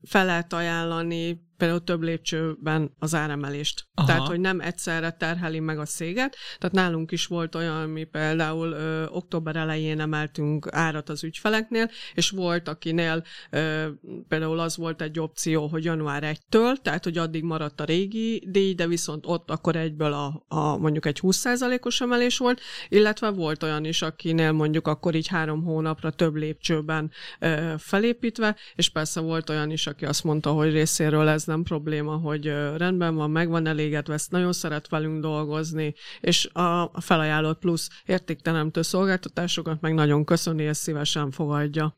fel 0.02 0.26
lehet 0.26 0.52
ajánlani 0.52 1.45
például 1.56 1.84
több 1.84 2.02
lépcsőben 2.02 2.94
az 2.98 3.14
áremelést. 3.14 3.86
Aha. 3.94 4.06
Tehát, 4.06 4.26
hogy 4.26 4.40
nem 4.40 4.60
egyszerre 4.60 5.10
terheli 5.10 5.60
meg 5.60 5.78
a 5.78 5.86
széget. 5.86 6.36
Tehát 6.58 6.74
nálunk 6.74 7.12
is 7.12 7.26
volt 7.26 7.54
olyan, 7.54 7.76
ami 7.76 8.04
például 8.04 8.70
ö, 8.72 9.06
október 9.06 9.56
elején 9.56 10.00
emeltünk 10.00 10.66
árat 10.70 11.08
az 11.08 11.24
ügyfeleknél, 11.24 11.90
és 12.14 12.30
volt, 12.30 12.68
akinél 12.68 13.24
ö, 13.50 13.86
például 14.28 14.58
az 14.58 14.76
volt 14.76 15.02
egy 15.02 15.20
opció, 15.20 15.66
hogy 15.66 15.84
január 15.84 16.22
1-től, 16.26 16.76
tehát, 16.82 17.04
hogy 17.04 17.18
addig 17.18 17.42
maradt 17.42 17.80
a 17.80 17.84
régi 17.84 18.44
díj, 18.48 18.74
de 18.74 18.86
viszont 18.86 19.24
ott 19.26 19.50
akkor 19.50 19.76
egyből 19.76 20.12
a, 20.12 20.44
a 20.48 20.76
mondjuk 20.76 21.06
egy 21.06 21.18
20%-os 21.22 22.00
emelés 22.00 22.38
volt, 22.38 22.60
illetve 22.88 23.30
volt 23.30 23.62
olyan 23.62 23.84
is, 23.84 24.02
akinél 24.02 24.52
mondjuk 24.52 24.88
akkor 24.88 25.14
így 25.14 25.26
három 25.26 25.64
hónapra 25.64 26.10
több 26.10 26.34
lépcsőben 26.34 27.10
ö, 27.38 27.74
felépítve, 27.78 28.56
és 28.74 28.88
persze 28.88 29.20
volt 29.20 29.50
olyan 29.50 29.70
is, 29.70 29.86
aki 29.86 30.04
azt 30.04 30.24
mondta, 30.24 30.50
hogy 30.50 30.72
részéről 30.72 31.28
ez 31.28 31.45
nem 31.46 31.62
probléma, 31.62 32.16
hogy 32.16 32.46
rendben 32.76 33.14
van, 33.14 33.30
meg 33.30 33.48
van 33.48 33.66
elégedve, 33.66 34.14
ezt 34.14 34.30
nagyon 34.30 34.52
szeret 34.52 34.88
velünk 34.88 35.20
dolgozni, 35.20 35.94
és 36.20 36.48
a 36.52 37.00
felajánlott 37.00 37.58
plusz 37.58 37.88
értékteremtő 38.04 38.82
szolgáltatásokat 38.82 39.80
meg 39.80 39.94
nagyon 39.94 40.24
köszöni, 40.24 40.62
és 40.62 40.76
szívesen 40.76 41.30
fogadja. 41.30 41.96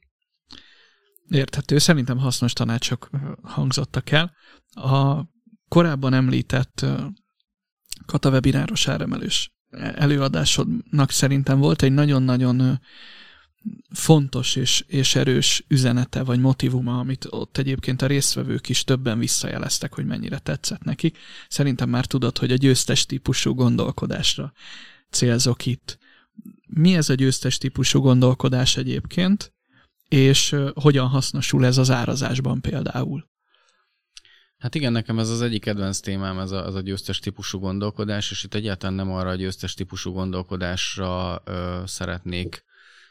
Érthető, 1.29 1.79
szerintem 1.79 2.19
hasznos 2.19 2.53
tanácsok 2.53 3.11
hangzottak 3.43 4.11
el. 4.11 4.35
A 4.71 5.23
korábban 5.69 6.15
említett 6.15 6.87
Kata 8.07 8.31
webináros 8.31 8.89
áremelős 8.89 9.53
előadásodnak 9.95 11.11
szerintem 11.11 11.59
volt 11.59 11.83
egy 11.83 11.93
nagyon-nagyon 11.93 12.81
fontos 13.90 14.57
és, 14.57 14.85
és 14.87 15.14
erős 15.14 15.64
üzenete 15.68 16.23
vagy 16.23 16.40
motivuma, 16.40 16.99
amit 16.99 17.27
ott 17.31 17.59
egyébként 17.59 18.03
a 18.03 18.07
résztvevők 18.07 18.68
is 18.68 18.85
többen 18.85 19.18
visszajeleztek, 19.18 19.94
hogy 19.94 20.07
mennyire 20.07 20.38
tetszett 20.38 20.83
nekik. 20.83 21.18
Szerintem 21.49 21.88
már 21.88 22.07
tudod, 22.07 22.38
hogy 22.38 22.53
a 22.53 22.57
győztes 22.57 23.07
típusú 23.07 23.55
gondolkodásra 23.55 24.53
célzok 25.11 25.66
itt. 25.66 25.99
Mi 26.66 26.94
ez 26.94 27.09
a 27.09 27.14
győztes 27.14 27.59
típusú 27.59 28.01
gondolkodás 28.01 28.77
egyébként, 28.77 29.53
és 30.09 30.57
hogyan 30.75 31.09
hasznosul 31.09 31.66
ez 31.66 31.79
az 31.79 31.90
árazásban 31.90 32.61
például? 32.61 33.29
Hát 34.59 34.75
igen, 34.75 34.92
nekem 34.92 35.18
ez 35.18 35.29
az 35.29 35.42
egyik 35.42 35.61
kedvenc 35.61 36.01
témám, 36.01 36.38
ez 36.38 36.51
a, 36.51 36.66
az 36.66 36.75
a 36.75 36.81
győztes 36.81 37.18
típusú 37.18 37.59
gondolkodás, 37.59 38.31
és 38.31 38.44
itt 38.44 38.55
egyáltalán 38.55 38.94
nem 38.94 39.12
arra 39.12 39.29
a 39.29 39.35
győztes 39.35 39.75
típusú 39.75 40.12
gondolkodásra 40.12 41.42
ö, 41.44 41.83
szeretnék 41.87 42.64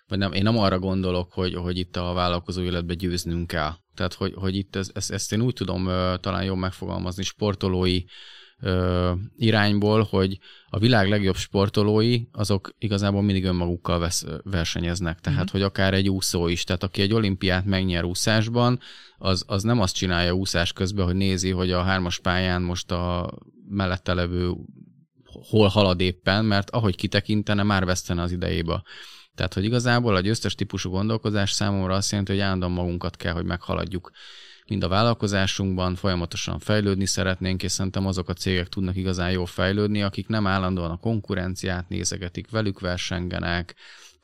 vagy 0.07 0.17
nem, 0.17 0.33
én 0.33 0.43
nem 0.43 0.57
arra 0.57 0.79
gondolok, 0.79 1.33
hogy, 1.33 1.53
hogy 1.53 1.77
itt 1.77 1.95
a 1.95 2.13
vállalkozó 2.13 2.61
életbe 2.61 2.93
győznünk 2.93 3.47
kell. 3.47 3.73
Tehát, 3.95 4.13
hogy, 4.13 4.33
hogy 4.35 4.55
itt 4.55 4.75
ez, 4.75 4.89
ezt, 4.93 5.11
ezt 5.11 5.33
én 5.33 5.41
úgy 5.41 5.53
tudom 5.53 5.85
uh, 5.85 6.15
talán 6.19 6.43
jobb 6.43 6.57
megfogalmazni 6.57 7.23
sportolói 7.23 8.03
uh, 8.61 9.09
irányból, 9.35 10.07
hogy 10.09 10.37
a 10.69 10.79
világ 10.79 11.09
legjobb 11.09 11.35
sportolói, 11.35 12.21
azok 12.31 12.71
igazából 12.77 13.21
mindig 13.21 13.43
önmagukkal 13.43 13.99
vesz, 13.99 14.25
versenyeznek. 14.43 15.19
Tehát, 15.19 15.39
mm-hmm. 15.39 15.51
hogy 15.51 15.61
akár 15.61 15.93
egy 15.93 16.09
úszó 16.09 16.47
is. 16.47 16.63
Tehát, 16.63 16.83
aki 16.83 17.01
egy 17.01 17.13
olimpiát 17.13 17.65
megnyer 17.65 18.03
úszásban, 18.03 18.79
az, 19.17 19.43
az 19.47 19.63
nem 19.63 19.79
azt 19.79 19.95
csinálja 19.95 20.31
úszás 20.31 20.73
közben, 20.73 21.05
hogy 21.05 21.15
nézi, 21.15 21.49
hogy 21.49 21.71
a 21.71 21.81
hármas 21.81 22.19
pályán 22.19 22.61
most 22.61 22.91
a 22.91 23.33
mellette 23.69 24.13
levő 24.13 24.53
hol 25.49 25.67
halad 25.67 25.99
éppen, 25.99 26.45
mert 26.45 26.69
ahogy 26.69 26.95
kitekintene, 26.95 27.63
már 27.63 27.85
vesztene 27.85 28.21
az 28.21 28.31
idejébe. 28.31 28.83
Tehát, 29.37 29.53
hogy 29.53 29.63
igazából 29.63 30.15
a 30.15 30.19
győztes 30.19 30.55
típusú 30.55 30.89
gondolkozás 30.89 31.51
számomra 31.51 31.93
azt 31.93 32.09
jelenti, 32.09 32.31
hogy 32.31 32.41
állandóan 32.41 32.71
magunkat 32.71 33.15
kell, 33.15 33.33
hogy 33.33 33.45
meghaladjuk. 33.45 34.11
Mind 34.67 34.83
a 34.83 34.87
vállalkozásunkban, 34.87 35.95
folyamatosan 35.95 36.59
fejlődni 36.59 37.05
szeretnénk, 37.05 37.63
és 37.63 37.71
szerintem 37.71 38.07
azok 38.07 38.29
a 38.29 38.33
cégek 38.33 38.67
tudnak 38.67 38.95
igazán 38.95 39.31
jól 39.31 39.45
fejlődni, 39.45 40.01
akik 40.01 40.27
nem 40.27 40.47
állandóan 40.47 40.91
a 40.91 40.97
konkurenciát 40.97 41.89
nézegetik, 41.89 42.49
velük 42.49 42.79
versengenek, 42.79 43.75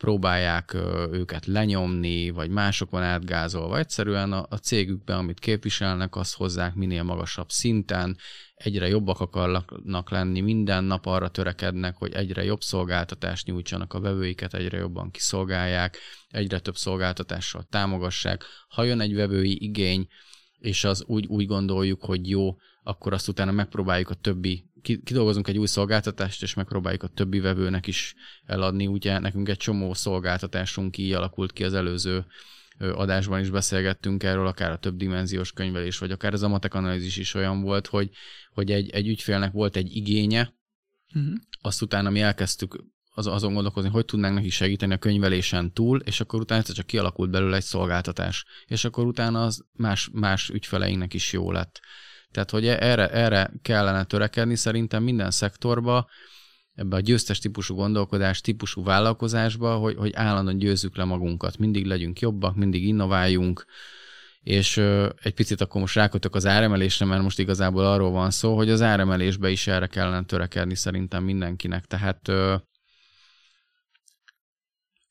próbálják 0.03 0.73
őket 1.11 1.45
lenyomni, 1.45 2.29
vagy 2.29 2.49
másokon 2.49 3.01
átgázolva. 3.01 3.77
Egyszerűen 3.77 4.31
a, 4.31 4.45
a 4.49 4.55
cégükben, 4.55 5.17
amit 5.17 5.39
képviselnek, 5.39 6.15
azt 6.15 6.35
hozzák 6.35 6.73
minél 6.73 7.03
magasabb 7.03 7.49
szinten, 7.49 8.17
egyre 8.55 8.87
jobbak 8.87 9.19
akarnak 9.19 10.09
lenni, 10.09 10.41
minden 10.41 10.83
nap 10.83 11.05
arra 11.05 11.27
törekednek, 11.27 11.95
hogy 11.95 12.13
egyre 12.13 12.43
jobb 12.43 12.61
szolgáltatást 12.61 13.45
nyújtsanak 13.45 13.93
a 13.93 13.99
vevőiket, 13.99 14.53
egyre 14.53 14.77
jobban 14.77 15.11
kiszolgálják, 15.11 15.97
egyre 16.29 16.59
több 16.59 16.75
szolgáltatással 16.75 17.63
támogassák. 17.69 18.43
Ha 18.67 18.83
jön 18.83 18.99
egy 18.99 19.15
vevői 19.15 19.63
igény, 19.63 20.07
és 20.59 20.83
az 20.83 21.03
úgy, 21.07 21.25
úgy 21.25 21.45
gondoljuk, 21.45 22.03
hogy 22.03 22.29
jó, 22.29 22.55
akkor 22.83 23.13
azt 23.13 23.27
utána 23.27 23.51
megpróbáljuk 23.51 24.09
a 24.09 24.13
többi, 24.13 24.65
kidolgozunk 24.83 25.47
egy 25.47 25.57
új 25.57 25.65
szolgáltatást, 25.65 26.41
és 26.43 26.53
megpróbáljuk 26.53 27.03
a 27.03 27.07
többi 27.07 27.39
vevőnek 27.39 27.87
is 27.87 28.15
eladni. 28.45 28.87
Ugye 28.87 29.19
nekünk 29.19 29.49
egy 29.49 29.57
csomó 29.57 29.93
szolgáltatásunk 29.93 30.97
így 30.97 31.11
alakult 31.11 31.51
ki 31.51 31.63
az 31.63 31.73
előző 31.73 32.25
adásban 32.77 33.39
is 33.39 33.49
beszélgettünk 33.49 34.23
erről, 34.23 34.47
akár 34.47 34.71
a 34.71 34.77
többdimenziós 34.77 35.51
könyvelés, 35.51 35.97
vagy 35.97 36.11
akár 36.11 36.33
ez 36.33 36.41
a 36.41 36.47
matek 36.47 36.73
analízis 36.73 37.17
is 37.17 37.33
olyan 37.33 37.61
volt, 37.61 37.87
hogy, 37.87 38.09
hogy 38.51 38.71
egy, 38.71 38.89
egy 38.89 39.07
ügyfélnek 39.07 39.51
volt 39.51 39.75
egy 39.75 39.95
igénye, 39.95 40.53
uh-huh. 41.15 41.33
azt 41.61 41.81
utána 41.81 42.09
mi 42.09 42.21
elkezdtük 42.21 42.83
az, 43.15 43.27
azon 43.27 43.53
gondolkozni, 43.53 43.89
hogy 43.89 44.05
tudnánk 44.05 44.35
neki 44.35 44.49
segíteni 44.49 44.93
a 44.93 44.97
könyvelésen 44.97 45.73
túl, 45.73 45.99
és 45.99 46.19
akkor 46.19 46.39
utána 46.39 46.59
egyszer 46.59 46.75
csak 46.75 46.85
kialakult 46.85 47.29
belőle 47.29 47.55
egy 47.55 47.63
szolgáltatás. 47.63 48.45
És 48.65 48.85
akkor 48.85 49.05
utána 49.05 49.43
az 49.43 49.65
más, 49.71 50.09
más 50.13 50.49
ügyfeleinknek 50.49 51.13
is 51.13 51.33
jó 51.33 51.51
lett. 51.51 51.79
Tehát, 52.33 52.51
hogy 52.51 52.67
erre, 52.67 53.09
erre 53.09 53.51
kellene 53.61 54.03
törekedni 54.03 54.55
szerintem 54.55 55.03
minden 55.03 55.31
szektorba, 55.31 56.07
ebbe 56.75 56.95
a 56.95 56.99
győztes 56.99 57.39
típusú 57.39 57.75
gondolkodás, 57.75 58.41
típusú 58.41 58.83
vállalkozásba, 58.83 59.75
hogy, 59.75 59.95
hogy 59.95 60.13
állandóan 60.13 60.57
győzzük 60.57 60.97
le 60.97 61.03
magunkat, 61.03 61.57
mindig 61.57 61.85
legyünk 61.85 62.19
jobbak, 62.19 62.55
mindig 62.55 62.87
innováljunk, 62.87 63.65
és 64.41 64.77
ö, 64.77 65.09
egy 65.21 65.33
picit 65.33 65.61
akkor 65.61 65.81
most 65.81 65.95
rákötök 65.95 66.35
az 66.35 66.45
áremelésre, 66.45 67.05
mert 67.05 67.21
most 67.21 67.39
igazából 67.39 67.85
arról 67.85 68.11
van 68.11 68.31
szó, 68.31 68.55
hogy 68.55 68.69
az 68.69 68.81
áremelésbe 68.81 69.49
is 69.49 69.67
erre 69.67 69.87
kellene 69.87 70.23
törekedni 70.23 70.75
szerintem 70.75 71.23
mindenkinek. 71.23 71.85
Tehát 71.85 72.27
ö, 72.27 72.55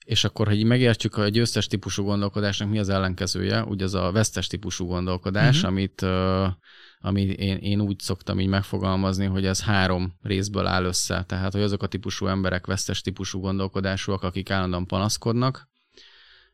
és 0.04 0.24
akkor, 0.24 0.48
hogy 0.48 0.64
megértsük, 0.64 1.14
hogy 1.14 1.24
a 1.24 1.28
győztes 1.28 1.66
típusú 1.66 2.04
gondolkodásnak 2.04 2.70
mi 2.70 2.78
az 2.78 2.88
ellenkezője, 2.88 3.64
ugye 3.64 3.84
az 3.84 3.94
a 3.94 4.12
vesztes 4.12 4.46
típusú 4.46 4.86
gondolkodás, 4.86 5.56
uh-huh. 5.56 5.70
amit, 5.70 6.02
uh, 6.02 6.46
ami 7.00 7.22
én, 7.22 7.56
én 7.56 7.80
úgy 7.80 7.98
szoktam 7.98 8.40
így 8.40 8.48
megfogalmazni, 8.48 9.26
hogy 9.26 9.46
ez 9.46 9.62
három 9.62 10.14
részből 10.22 10.66
áll 10.66 10.84
össze. 10.84 11.24
Tehát, 11.28 11.52
hogy 11.52 11.62
azok 11.62 11.82
a 11.82 11.86
típusú 11.86 12.26
emberek 12.26 12.66
vesztes 12.66 13.00
típusú 13.00 13.40
gondolkodásúak, 13.40 14.22
akik 14.22 14.50
állandóan 14.50 14.86
panaszkodnak, 14.86 15.70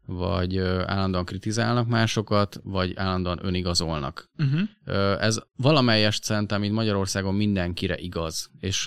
vagy 0.07 0.59
állandóan 0.59 1.25
kritizálnak 1.25 1.87
másokat, 1.87 2.61
vagy 2.63 2.93
állandóan 2.97 3.39
önigazolnak. 3.43 4.31
Uh-huh. 4.39 5.23
Ez 5.23 5.39
valamelyest 5.57 6.25
szerintem, 6.25 6.61
mint 6.61 6.75
Magyarországon 6.75 7.35
mindenkire 7.35 7.99
igaz, 7.99 8.51
és 8.61 8.87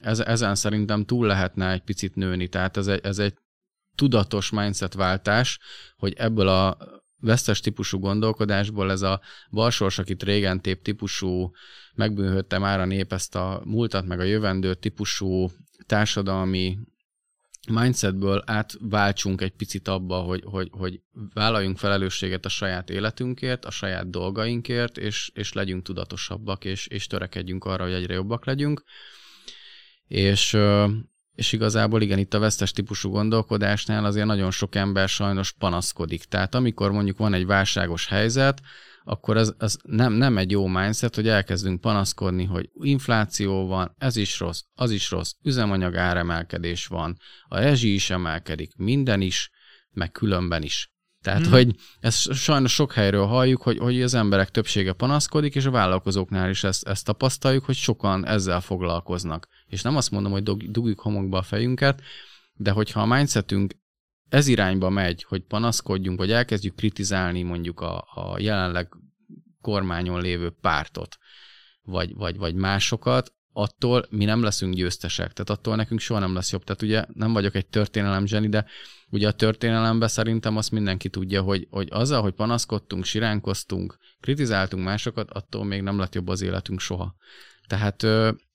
ez, 0.00 0.20
ezen 0.20 0.54
szerintem 0.54 1.04
túl 1.04 1.26
lehetne 1.26 1.70
egy 1.70 1.82
picit 1.82 2.14
nőni, 2.14 2.48
tehát 2.48 2.76
ez 2.76 2.86
egy, 2.86 3.00
ez 3.02 3.18
egy 3.18 3.34
tudatos 4.00 4.50
mindsetváltás, 4.50 5.58
hogy 5.96 6.12
ebből 6.16 6.48
a 6.48 6.78
vesztes 7.16 7.60
típusú 7.60 7.98
gondolkodásból 7.98 8.90
ez 8.90 9.02
a 9.02 9.20
balsors, 9.50 9.98
akit 9.98 10.22
régen 10.22 10.62
tép 10.62 10.82
típusú, 10.82 11.50
megbűnhődte 11.94 12.58
már 12.58 12.80
a 12.80 12.84
nép 12.84 13.12
ezt 13.12 13.34
a 13.34 13.62
múltat, 13.64 14.06
meg 14.06 14.20
a 14.20 14.22
jövendő 14.22 14.74
típusú 14.74 15.50
társadalmi 15.86 16.78
mindsetből 17.70 18.42
átváltsunk 18.46 19.40
egy 19.40 19.52
picit 19.52 19.88
abba, 19.88 20.20
hogy, 20.20 20.42
hogy, 20.44 20.68
hogy 20.70 21.00
vállaljunk 21.34 21.78
felelősséget 21.78 22.44
a 22.44 22.48
saját 22.48 22.90
életünkért, 22.90 23.64
a 23.64 23.70
saját 23.70 24.10
dolgainkért, 24.10 24.98
és, 24.98 25.30
és 25.34 25.52
legyünk 25.52 25.82
tudatosabbak, 25.82 26.64
és, 26.64 26.86
és 26.86 27.06
törekedjünk 27.06 27.64
arra, 27.64 27.84
hogy 27.84 27.92
egyre 27.92 28.14
jobbak 28.14 28.46
legyünk. 28.46 28.84
És, 30.06 30.56
és 31.40 31.52
igazából 31.52 32.02
igen, 32.02 32.18
itt 32.18 32.34
a 32.34 32.38
vesztes 32.38 32.72
típusú 32.72 33.10
gondolkodásnál 33.10 34.04
azért 34.04 34.26
nagyon 34.26 34.50
sok 34.50 34.74
ember 34.74 35.08
sajnos 35.08 35.52
panaszkodik. 35.52 36.24
Tehát 36.24 36.54
amikor 36.54 36.92
mondjuk 36.92 37.18
van 37.18 37.34
egy 37.34 37.46
válságos 37.46 38.06
helyzet, 38.06 38.60
akkor 39.04 39.36
ez, 39.36 39.52
ez 39.58 39.76
nem, 39.82 40.12
nem 40.12 40.38
egy 40.38 40.50
jó 40.50 40.66
mindset, 40.66 41.14
hogy 41.14 41.28
elkezdünk 41.28 41.80
panaszkodni, 41.80 42.44
hogy 42.44 42.70
infláció 42.80 43.66
van, 43.66 43.94
ez 43.98 44.16
is 44.16 44.38
rossz, 44.38 44.62
az 44.74 44.90
is 44.90 45.10
rossz, 45.10 45.32
üzemanyag 45.42 45.96
áremelkedés 45.96 46.86
van, 46.86 47.16
a 47.48 47.58
rezsi 47.58 47.94
is 47.94 48.10
emelkedik, 48.10 48.76
minden 48.76 49.20
is, 49.20 49.50
meg 49.90 50.10
különben 50.10 50.62
is. 50.62 50.92
Tehát, 51.22 51.42
hmm. 51.42 51.50
hogy 51.50 51.74
ezt 52.00 52.32
sajnos 52.32 52.72
sok 52.72 52.92
helyről 52.92 53.26
halljuk, 53.26 53.62
hogy, 53.62 53.78
hogy 53.78 54.02
az 54.02 54.14
emberek 54.14 54.50
többsége 54.50 54.92
panaszkodik, 54.92 55.54
és 55.54 55.64
a 55.64 55.70
vállalkozóknál 55.70 56.50
is 56.50 56.64
ezt, 56.64 56.86
ezt 56.86 57.04
tapasztaljuk, 57.04 57.64
hogy 57.64 57.74
sokan 57.74 58.26
ezzel 58.26 58.60
foglalkoznak. 58.60 59.48
És 59.66 59.82
nem 59.82 59.96
azt 59.96 60.10
mondom, 60.10 60.32
hogy 60.32 60.42
dugjuk 60.70 61.00
homokba 61.00 61.38
a 61.38 61.42
fejünket, 61.42 62.02
de 62.54 62.70
hogyha 62.70 63.00
a 63.00 63.06
mindsetünk 63.06 63.74
ez 64.28 64.46
irányba 64.46 64.88
megy, 64.88 65.24
hogy 65.28 65.42
panaszkodjunk, 65.42 66.18
vagy 66.18 66.30
elkezdjük 66.30 66.74
kritizálni 66.74 67.42
mondjuk 67.42 67.80
a, 67.80 68.04
a 68.14 68.38
jelenleg 68.38 68.88
kormányon 69.60 70.20
lévő 70.20 70.50
pártot, 70.60 71.18
vagy, 71.82 72.14
vagy, 72.14 72.36
vagy 72.36 72.54
másokat, 72.54 73.32
attól 73.52 74.06
mi 74.10 74.24
nem 74.24 74.42
leszünk 74.42 74.74
győztesek, 74.74 75.32
tehát 75.32 75.50
attól 75.50 75.76
nekünk 75.76 76.00
soha 76.00 76.20
nem 76.20 76.34
lesz 76.34 76.52
jobb. 76.52 76.64
Tehát 76.64 76.82
ugye 76.82 77.04
nem 77.14 77.32
vagyok 77.32 77.54
egy 77.54 77.66
történelem 77.66 78.26
zseni, 78.26 78.48
de 78.48 78.66
ugye 79.10 79.28
a 79.28 79.32
történelemben 79.32 80.08
szerintem 80.08 80.56
azt 80.56 80.70
mindenki 80.70 81.08
tudja, 81.08 81.42
hogy, 81.42 81.66
hogy 81.70 81.88
azzal, 81.90 82.22
hogy 82.22 82.32
panaszkodtunk, 82.32 83.04
siránkoztunk, 83.04 83.98
kritizáltunk 84.20 84.84
másokat, 84.84 85.30
attól 85.30 85.64
még 85.64 85.82
nem 85.82 85.98
lett 85.98 86.14
jobb 86.14 86.28
az 86.28 86.42
életünk 86.42 86.80
soha. 86.80 87.14
Tehát 87.66 88.06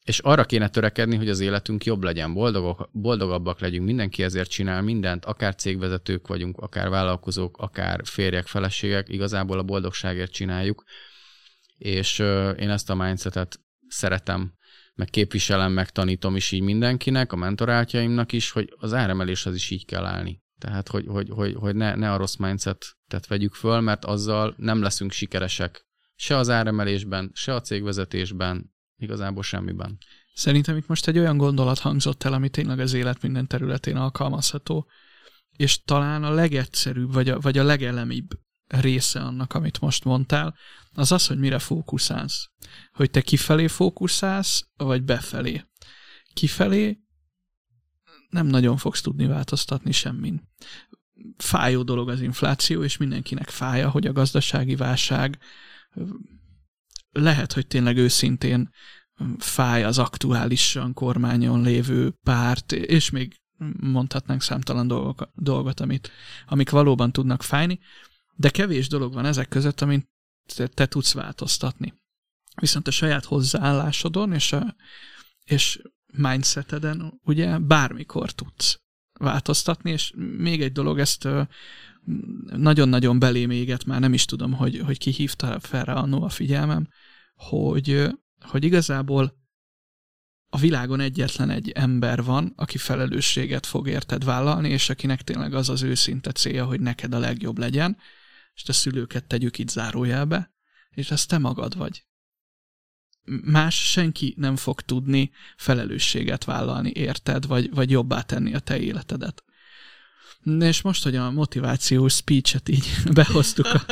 és 0.03 0.19
arra 0.19 0.45
kéne 0.45 0.69
törekedni, 0.69 1.15
hogy 1.15 1.29
az 1.29 1.39
életünk 1.39 1.85
jobb 1.85 2.03
legyen, 2.03 2.33
boldogok, 2.33 2.89
boldogabbak 2.91 3.59
legyünk, 3.59 3.85
mindenki 3.85 4.23
ezért 4.23 4.49
csinál 4.49 4.81
mindent, 4.81 5.25
akár 5.25 5.55
cégvezetők 5.55 6.27
vagyunk, 6.27 6.57
akár 6.57 6.89
vállalkozók, 6.89 7.57
akár 7.57 8.01
férjek, 8.03 8.47
feleségek, 8.47 9.09
igazából 9.09 9.59
a 9.59 9.63
boldogságért 9.63 10.31
csináljuk, 10.31 10.83
és 11.77 12.19
én 12.57 12.69
ezt 12.69 12.89
a 12.89 12.95
mindsetet 12.95 13.59
szeretem, 13.87 14.53
meg 14.95 15.09
képviselem, 15.09 15.71
meg 15.71 15.89
tanítom 15.89 16.35
is 16.35 16.51
így 16.51 16.61
mindenkinek, 16.61 17.31
a 17.31 17.35
mentorátjaimnak 17.35 18.31
is, 18.31 18.51
hogy 18.51 18.73
az 18.77 18.93
áremeléshez 18.93 19.55
is 19.55 19.69
így 19.69 19.85
kell 19.85 20.05
állni. 20.05 20.43
Tehát, 20.57 20.87
hogy, 20.87 21.05
hogy, 21.07 21.29
hogy, 21.29 21.53
hogy 21.53 21.75
ne, 21.75 21.95
ne 21.95 22.11
a 22.11 22.17
rossz 22.17 22.35
mindsetet 22.35 23.27
vegyük 23.27 23.53
föl, 23.53 23.79
mert 23.79 24.05
azzal 24.05 24.53
nem 24.57 24.81
leszünk 24.81 25.11
sikeresek 25.11 25.85
se 26.15 26.37
az 26.37 26.49
áremelésben, 26.49 27.31
se 27.33 27.53
a 27.53 27.61
cégvezetésben, 27.61 28.73
igazából 28.97 29.43
semmiben. 29.43 29.97
Szerintem 30.33 30.77
itt 30.77 30.87
most 30.87 31.07
egy 31.07 31.17
olyan 31.17 31.37
gondolat 31.37 31.79
hangzott 31.79 32.23
el, 32.23 32.33
ami 32.33 32.49
tényleg 32.49 32.79
az 32.79 32.93
élet 32.93 33.21
minden 33.21 33.47
területén 33.47 33.95
alkalmazható, 33.95 34.89
és 35.57 35.83
talán 35.83 36.23
a 36.23 36.29
legegyszerűbb, 36.29 37.13
vagy 37.13 37.29
a, 37.29 37.39
vagy 37.39 37.57
a 37.57 37.63
legelemibb 37.63 38.27
része 38.67 39.19
annak, 39.19 39.53
amit 39.53 39.79
most 39.79 40.03
mondtál, 40.03 40.55
az 40.93 41.11
az, 41.11 41.27
hogy 41.27 41.37
mire 41.37 41.59
fókuszálsz. 41.59 42.49
Hogy 42.93 43.09
te 43.09 43.21
kifelé 43.21 43.67
fókuszálsz, 43.67 44.67
vagy 44.77 45.03
befelé. 45.03 45.65
Kifelé 46.33 46.99
nem 48.29 48.47
nagyon 48.47 48.77
fogsz 48.77 49.01
tudni 49.01 49.25
változtatni 49.25 49.91
semmin. 49.91 50.49
Fájó 51.37 51.83
dolog 51.83 52.09
az 52.09 52.21
infláció, 52.21 52.83
és 52.83 52.97
mindenkinek 52.97 53.49
fája, 53.49 53.89
hogy 53.89 54.07
a 54.07 54.11
gazdasági 54.11 54.75
válság 54.75 55.39
lehet, 57.11 57.53
hogy 57.53 57.67
tényleg 57.67 57.97
őszintén 57.97 58.69
fáj 59.37 59.83
az 59.83 59.97
aktuálisan 59.97 60.93
kormányon 60.93 61.61
lévő 61.61 62.11
párt, 62.23 62.71
és 62.71 63.09
még 63.09 63.41
mondhatnánk 63.79 64.41
számtalan 64.41 64.87
dolgok, 64.87 65.29
dolgot, 65.35 65.79
amit, 65.79 66.11
amik 66.45 66.69
valóban 66.69 67.11
tudnak 67.11 67.43
fájni, 67.43 67.79
de 68.35 68.49
kevés 68.49 68.87
dolog 68.87 69.13
van 69.13 69.25
ezek 69.25 69.47
között, 69.47 69.81
amit 69.81 70.09
te, 70.55 70.67
te 70.67 70.85
tudsz 70.85 71.13
változtatni. 71.13 71.93
Viszont 72.55 72.87
a 72.87 72.91
saját 72.91 73.25
hozzáállásodon 73.25 74.33
és, 74.33 74.53
a, 74.53 74.75
és 75.43 75.81
mindseteden 76.13 77.19
ugye 77.23 77.59
bármikor 77.59 78.31
tudsz 78.31 78.79
változtatni, 79.19 79.91
és 79.91 80.13
még 80.37 80.61
egy 80.61 80.71
dolog, 80.71 80.99
ezt 80.99 81.27
nagyon-nagyon 82.45 83.19
belém 83.19 83.49
éget, 83.49 83.85
már 83.85 83.99
nem 83.99 84.13
is 84.13 84.25
tudom, 84.25 84.53
hogy, 84.53 84.79
hogy 84.79 84.97
ki 84.97 85.11
hívta 85.11 85.59
fel 85.59 85.83
rá 85.85 85.93
annó 85.93 86.23
a 86.23 86.29
figyelmem, 86.29 86.87
hogy, 87.35 88.09
hogy 88.39 88.63
igazából 88.63 89.43
a 90.49 90.57
világon 90.57 90.99
egyetlen 90.99 91.49
egy 91.49 91.69
ember 91.69 92.23
van, 92.23 92.53
aki 92.55 92.77
felelősséget 92.77 93.65
fog 93.65 93.87
érted 93.87 94.23
vállalni, 94.23 94.69
és 94.69 94.89
akinek 94.89 95.21
tényleg 95.21 95.53
az 95.53 95.69
az 95.69 95.81
őszinte 95.81 96.31
célja, 96.31 96.65
hogy 96.65 96.79
neked 96.79 97.13
a 97.13 97.19
legjobb 97.19 97.57
legyen, 97.57 97.97
és 98.55 98.63
a 98.65 98.73
szülőket 98.73 99.27
tegyük 99.27 99.57
itt 99.57 99.69
zárójelbe, 99.69 100.53
és 100.89 101.11
ez 101.11 101.25
te 101.25 101.37
magad 101.37 101.77
vagy. 101.77 102.05
Más 103.43 103.89
senki 103.91 104.33
nem 104.37 104.55
fog 104.55 104.81
tudni 104.81 105.31
felelősséget 105.57 106.43
vállalni, 106.43 106.91
érted, 106.93 107.45
vagy, 107.47 107.73
vagy 107.73 107.89
jobbá 107.89 108.21
tenni 108.21 108.53
a 108.53 108.59
te 108.59 108.79
életedet. 108.79 109.43
És 110.59 110.81
most, 110.81 111.03
hogy 111.03 111.15
a 111.15 111.31
motivációs 111.31 112.13
speech-et 112.13 112.69
így 112.69 112.87
behoztuk 113.13 113.65
a, 113.65 113.85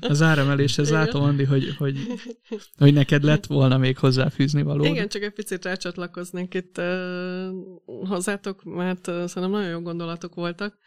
az 0.00 0.22
áremeléshez, 0.22 0.90
látom, 0.90 1.22
Andi, 1.22 1.44
hogy, 1.44 1.74
hogy, 1.76 1.98
hogy 2.78 2.92
neked 2.92 3.22
lett 3.22 3.46
volna 3.46 3.78
még 3.78 3.98
hozzáfűzni 3.98 4.62
való. 4.62 4.84
Igen, 4.84 5.08
csak 5.08 5.22
egy 5.22 5.32
picit 5.32 5.64
rácsatlakoznék 5.64 6.54
itt 6.54 6.78
uh, 6.78 7.48
hozzátok, 8.08 8.64
mert 8.64 9.06
uh, 9.06 9.14
szerintem 9.14 9.50
nagyon 9.50 9.70
jó 9.70 9.80
gondolatok 9.80 10.34
voltak. 10.34 10.78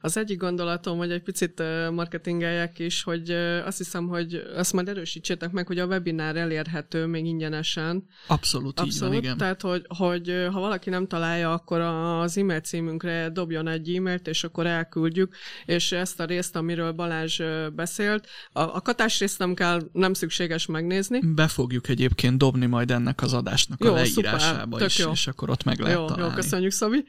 Az 0.00 0.16
egyik 0.16 0.38
gondolatom, 0.38 0.98
hogy 0.98 1.10
egy 1.10 1.22
picit 1.22 1.62
marketingeljek 1.90 2.78
is, 2.78 3.02
hogy 3.02 3.30
azt 3.64 3.78
hiszem, 3.78 4.08
hogy 4.08 4.42
azt 4.56 4.72
majd 4.72 4.88
erősítsétek 4.88 5.50
meg, 5.50 5.66
hogy 5.66 5.78
a 5.78 5.86
webinár 5.86 6.36
elérhető 6.36 7.06
még 7.06 7.26
ingyenesen. 7.26 8.06
Abszolút, 8.26 8.80
Abszolút 8.80 8.94
így 8.94 9.00
van, 9.00 9.12
igen. 9.12 9.36
Tehát, 9.36 9.62
hogy, 9.62 9.84
hogy 9.88 10.46
ha 10.52 10.60
valaki 10.60 10.90
nem 10.90 11.06
találja, 11.06 11.52
akkor 11.52 11.80
az 11.80 12.38
e-mail 12.38 12.60
címünkre 12.60 13.28
dobjon 13.28 13.68
egy 13.68 13.94
e-mailt, 13.94 14.28
és 14.28 14.44
akkor 14.44 14.66
elküldjük, 14.66 15.36
és 15.64 15.92
ezt 15.92 16.20
a 16.20 16.24
részt, 16.24 16.56
amiről 16.56 16.92
Balázs 16.92 17.40
beszélt, 17.74 18.26
a, 18.52 18.60
a 18.60 18.80
katás 18.80 19.18
részt 19.18 19.38
nem 19.38 19.54
kell, 19.54 19.80
nem 19.92 20.14
szükséges 20.14 20.66
megnézni. 20.66 21.20
Be 21.34 21.48
fogjuk 21.48 21.88
egyébként 21.88 22.38
dobni 22.38 22.66
majd 22.66 22.90
ennek 22.90 23.22
az 23.22 23.32
adásnak 23.32 23.84
jó, 23.84 23.90
a 23.90 23.94
leírásába 23.94 24.70
szuper, 24.70 24.86
is, 24.86 24.98
jó. 24.98 25.10
és 25.10 25.26
akkor 25.26 25.50
ott 25.50 25.64
meg 25.64 25.78
lehet 25.78 25.98
jó, 25.98 26.06
találni. 26.06 26.28
Jó, 26.28 26.40
köszönjük, 26.40 26.72
Szabi. 26.72 27.04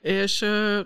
És 0.00 0.38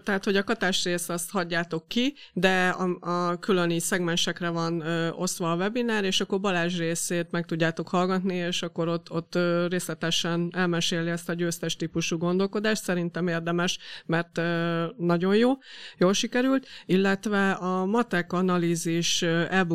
tehát, 0.04 0.24
hogy 0.24 0.36
a 0.36 0.44
katás 0.44 0.84
részt 0.84 1.10
azt 1.20 1.30
hagyjátok 1.30 1.88
ki, 1.88 2.14
de 2.32 2.68
a, 2.68 2.98
a 3.00 3.38
különi 3.38 3.78
szegmensekre 3.78 4.48
van 4.48 4.80
ö, 4.80 5.10
osztva 5.10 5.52
a 5.52 5.56
webinár, 5.56 6.04
és 6.04 6.20
akkor 6.20 6.40
Balázs 6.40 6.78
részét 6.78 7.30
meg 7.30 7.46
tudjátok 7.46 7.88
hallgatni, 7.88 8.34
és 8.34 8.62
akkor 8.62 8.88
ott, 8.88 9.10
ott 9.10 9.34
ö, 9.34 9.66
részletesen 9.66 10.50
elmeséli 10.52 11.10
ezt 11.10 11.28
a 11.28 11.32
győztes 11.32 11.76
típusú 11.76 12.18
gondolkodást. 12.18 12.82
Szerintem 12.82 13.28
érdemes, 13.28 13.78
mert 14.06 14.38
ö, 14.38 14.84
nagyon 14.96 15.36
jó 15.36 15.52
jól 15.98 16.12
sikerült, 16.12 16.66
illetve 16.86 17.50
a 17.50 17.84
matek 17.84 18.32
analízis 18.32 19.22
e 19.22 19.66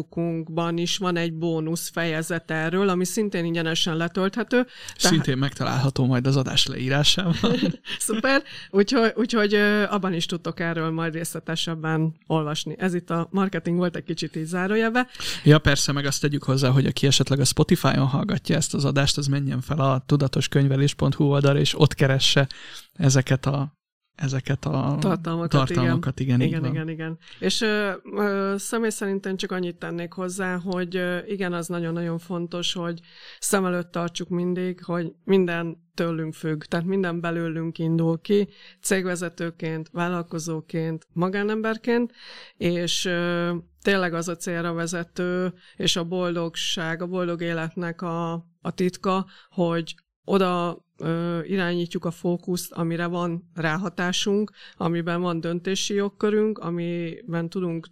is 0.76 0.98
van 0.98 1.18
egy 1.18 1.34
bónusz 1.34 1.90
fejezet 1.90 2.52
erről, 2.52 2.90
ami 2.90 3.06
szintén 3.06 3.46
ingyenesen 3.46 3.98
letölthető. 3.98 4.66
Szintén 4.98 5.22
tehát... 5.22 5.40
megtalálható 5.40 6.06
majd 6.06 6.28
az 6.28 6.38
adás 6.38 6.66
leírásában. 6.66 7.36
Szuper, 8.00 8.44
úgyhogy, 8.70 9.14
úgyhogy 9.16 9.54
abban 9.90 10.14
is 10.14 10.26
tudtok 10.26 10.60
erről 10.60 10.90
majd 10.90 11.16
részletesebben 11.36 12.16
olvasni. 12.28 12.76
Ez 12.78 12.94
itt 12.94 13.10
a 13.10 13.28
marketing 13.32 13.78
volt 13.78 13.96
egy 13.96 14.04
kicsit 14.04 14.36
így 14.36 14.46
zárójelbe. 14.46 15.08
Ja, 15.44 15.60
persze, 15.60 15.92
meg 15.92 16.06
azt 16.06 16.22
tegyük 16.22 16.44
hozzá, 16.44 16.70
hogy 16.70 16.86
aki 16.86 17.08
esetleg 17.08 17.40
a 17.40 17.46
Spotify-on 17.46 18.08
hallgatja 18.08 18.56
ezt 18.56 18.74
az 18.74 18.86
adást, 18.86 19.18
az 19.18 19.28
menjen 19.28 19.62
fel 19.62 19.80
a 19.80 20.04
tudatoskönyvelés.hu 20.06 21.24
oldalra, 21.24 21.60
és 21.60 21.80
ott 21.80 21.94
keresse 21.94 22.48
ezeket 22.94 23.46
a 23.46 23.74
ezeket 24.16 24.66
a 24.66 24.98
tartalmakat, 25.00 25.50
tartalmakat 25.50 26.20
igen, 26.20 26.42
igen, 26.42 26.60
igen, 26.60 26.72
igen, 26.72 26.90
igen. 26.90 27.18
És 27.40 27.62
ö, 27.62 27.92
ö, 28.16 28.56
személy 28.58 28.90
szerintem 28.90 29.38
csak 29.38 29.52
annyit 29.52 29.78
tennék 29.78 30.14
hozzá, 30.14 30.58
hogy 30.58 30.96
ö, 30.96 31.18
igen, 31.26 31.54
az 31.54 31.68
nagyon-nagyon 31.68 32.18
fontos, 32.18 32.74
hogy 32.74 33.00
szem 33.40 33.66
előtt 33.66 33.92
tartsuk 33.92 34.30
mindig, 34.30 34.84
hogy 34.84 35.14
minden 35.24 35.84
tőlünk 35.94 36.34
függ, 36.34 36.64
tehát 36.64 36.86
minden 36.86 37.22
belőlünk 37.22 37.78
indul 37.78 38.22
ki, 38.22 38.50
cégvezetőként, 38.82 39.90
vállalkozóként, 39.92 41.08
magánemberként, 41.14 42.12
és 42.58 43.06
ö, 43.06 43.56
tényleg 43.82 44.14
az 44.14 44.28
a 44.28 44.36
célra 44.36 44.74
vezető, 44.74 45.54
és 45.76 45.96
a 45.96 46.04
boldogság, 46.04 47.02
a 47.02 47.08
boldog 47.08 47.42
életnek 47.42 48.02
a, 48.02 48.34
a 48.62 48.72
titka, 48.76 49.26
hogy 49.50 49.96
oda 50.24 50.85
ö, 50.98 51.40
irányítjuk 51.44 52.06
a 52.06 52.12
fókuszt, 52.12 52.72
amire 52.72 53.06
van 53.06 53.50
ráhatásunk, 53.54 54.52
amiben 54.78 55.22
van 55.22 55.40
döntési 55.40 55.94
jogkörünk, 55.94 56.58
amiben 56.58 57.50
tudunk 57.50 57.88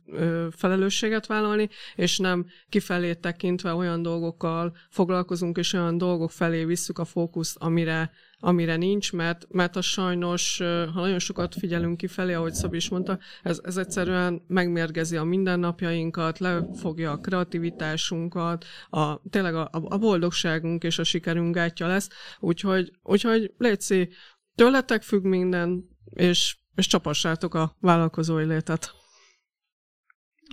felelősséget 0.51 1.25
vállalni, 1.25 1.69
és 1.95 2.17
nem 2.17 2.45
kifelé 2.69 3.13
tekintve 3.13 3.73
olyan 3.73 4.01
dolgokkal 4.01 4.75
foglalkozunk, 4.89 5.57
és 5.57 5.73
olyan 5.73 5.97
dolgok 5.97 6.31
felé 6.31 6.65
visszük 6.65 6.99
a 6.99 7.05
fókuszt, 7.05 7.57
amire 7.59 8.11
amire 8.43 8.75
nincs, 8.75 9.13
mert, 9.13 9.45
mert 9.49 9.75
a 9.75 9.81
sajnos, 9.81 10.57
ha 10.93 11.01
nagyon 11.01 11.19
sokat 11.19 11.55
figyelünk 11.55 11.97
kifelé, 11.97 12.33
ahogy 12.33 12.53
Szabi 12.53 12.75
is 12.75 12.89
mondta, 12.89 13.19
ez, 13.43 13.59
ez 13.63 13.77
egyszerűen 13.77 14.43
megmérgezi 14.47 15.17
a 15.17 15.23
mindennapjainkat, 15.23 16.39
lefogja 16.39 17.11
a 17.11 17.17
kreativitásunkat, 17.17 18.65
a, 18.89 19.29
tényleg 19.29 19.55
a, 19.55 19.69
a 19.71 19.97
boldogságunk 19.97 20.83
és 20.83 20.99
a 20.99 21.03
sikerünk 21.03 21.55
gátja 21.55 21.87
lesz, 21.87 22.09
úgyhogy, 22.39 22.91
úgyhogy 23.03 23.53
létszi, 23.57 24.09
tőletek 24.55 25.01
függ 25.01 25.23
minden, 25.23 25.89
és, 26.05 26.57
és 26.75 26.87
csapassátok 26.87 27.53
a 27.53 27.75
vállalkozói 27.79 28.45
létet. 28.45 28.93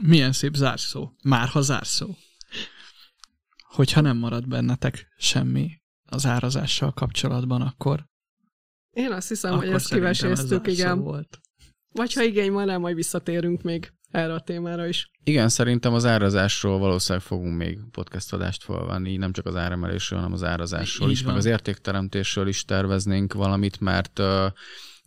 Milyen 0.02 0.32
szép 0.32 0.54
zárszó. 0.54 1.12
Már 1.22 1.48
ha 1.48 1.60
zárszó. 1.60 2.14
Hogyha 3.58 4.00
nem 4.00 4.16
marad 4.16 4.48
bennetek 4.48 5.06
semmi 5.16 5.79
az 6.10 6.26
árazással 6.26 6.92
kapcsolatban, 6.92 7.62
akkor 7.62 8.04
Én 8.90 9.12
azt 9.12 9.28
hiszem, 9.28 9.56
hogy 9.56 9.68
ezt 9.68 9.88
kiveséztük, 9.88 10.66
igen. 10.66 11.00
Volt. 11.00 11.38
Vagy 11.92 12.12
ha 12.12 12.22
igény 12.22 12.52
van 12.52 12.66
rá, 12.66 12.76
majd 12.76 12.94
visszatérünk 12.94 13.62
még 13.62 13.92
erre 14.10 14.34
a 14.34 14.40
témára 14.40 14.86
is. 14.86 15.10
Igen, 15.24 15.48
szerintem 15.48 15.94
az 15.94 16.04
árazásról 16.04 16.78
valószínűleg 16.78 17.26
fogunk 17.26 17.56
még 17.56 17.78
podcast 17.90 18.32
adást 18.32 18.64
felvenni, 18.64 19.16
nem 19.16 19.32
csak 19.32 19.46
az 19.46 19.56
áremelésről, 19.56 20.18
hanem 20.18 20.34
az 20.34 20.44
árazásról 20.44 21.08
Így 21.08 21.14
is, 21.14 21.22
van. 21.22 21.30
meg 21.30 21.40
az 21.40 21.46
értékteremtésről 21.46 22.48
is 22.48 22.64
terveznénk 22.64 23.32
valamit, 23.32 23.80
mert 23.80 24.18
uh, 24.18 24.46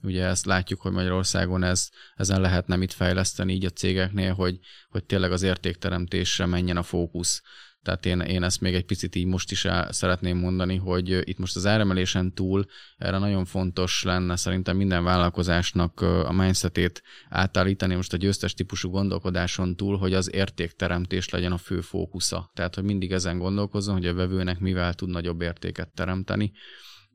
ugye 0.01 0.25
ezt 0.25 0.45
látjuk, 0.45 0.81
hogy 0.81 0.91
Magyarországon 0.91 1.63
ez, 1.63 1.89
ezen 2.15 2.41
lehetne 2.41 2.75
mit 2.75 2.93
fejleszteni 2.93 3.53
így 3.53 3.65
a 3.65 3.69
cégeknél, 3.69 4.33
hogy, 4.33 4.59
hogy 4.89 5.03
tényleg 5.03 5.31
az 5.31 5.41
értékteremtésre 5.41 6.45
menjen 6.45 6.77
a 6.77 6.83
fókusz. 6.83 7.41
Tehát 7.83 8.05
én, 8.05 8.19
én 8.19 8.43
ezt 8.43 8.61
még 8.61 8.73
egy 8.73 8.85
picit 8.85 9.15
így 9.15 9.25
most 9.25 9.51
is 9.51 9.65
el 9.65 9.91
szeretném 9.91 10.37
mondani, 10.37 10.75
hogy 10.75 11.21
itt 11.23 11.37
most 11.37 11.55
az 11.55 11.65
áremelésen 11.65 12.33
túl 12.33 12.65
erre 12.97 13.17
nagyon 13.17 13.45
fontos 13.45 14.03
lenne 14.03 14.35
szerintem 14.35 14.77
minden 14.77 15.03
vállalkozásnak 15.03 16.01
a 16.01 16.31
mindsetét 16.31 17.03
átállítani 17.29 17.95
most 17.95 18.13
a 18.13 18.17
győztes 18.17 18.53
típusú 18.53 18.89
gondolkodáson 18.89 19.75
túl, 19.75 19.97
hogy 19.97 20.13
az 20.13 20.33
értékteremtés 20.33 21.29
legyen 21.29 21.51
a 21.51 21.57
fő 21.57 21.81
fókusza. 21.81 22.51
Tehát, 22.53 22.75
hogy 22.75 22.83
mindig 22.83 23.11
ezen 23.11 23.37
gondolkozzon, 23.37 23.95
hogy 23.95 24.05
a 24.05 24.13
vevőnek 24.13 24.59
mivel 24.59 24.93
tud 24.93 25.09
nagyobb 25.09 25.41
értéket 25.41 25.89
teremteni, 25.93 26.51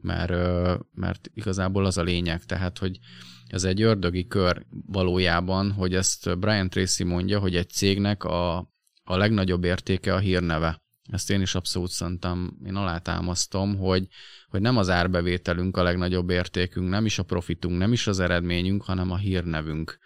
mert, 0.01 0.33
mert 0.95 1.31
igazából 1.35 1.85
az 1.85 1.99
a 1.99 2.03
lényeg, 2.03 2.45
tehát, 2.45 2.79
hogy 2.79 2.99
ez 3.47 3.65
egy 3.65 3.83
ördögi 3.83 4.27
kör 4.27 4.67
valójában, 4.87 5.73
hogy 5.73 5.95
ezt 5.95 6.39
Brian 6.39 6.69
Tracy 6.69 7.05
mondja, 7.05 7.39
hogy 7.39 7.57
egy 7.57 7.71
cégnek 7.71 8.25
a, 8.25 8.73
a 9.09 9.17
legnagyobb 9.17 9.65
értéke 9.65 10.15
a 10.15 10.19
hírneve. 10.19 10.83
Ezt 11.11 11.31
én 11.31 11.41
is 11.41 11.55
abszolút 11.55 11.91
szerintem, 11.91 12.59
én 12.65 12.75
alátámasztom, 12.75 13.77
hogy, 13.77 14.07
hogy 14.49 14.61
nem 14.61 14.77
az 14.77 14.89
árbevételünk 14.89 15.77
a 15.77 15.83
legnagyobb 15.83 16.31
értékünk, 16.31 16.89
nem 16.89 17.05
is 17.05 17.19
a 17.19 17.23
profitunk, 17.23 17.79
nem 17.79 17.93
is 17.93 18.07
az 18.07 18.21
eredményünk, 18.21 18.83
hanem 18.83 19.11
a 19.11 19.17
hírnevünk. 19.17 19.99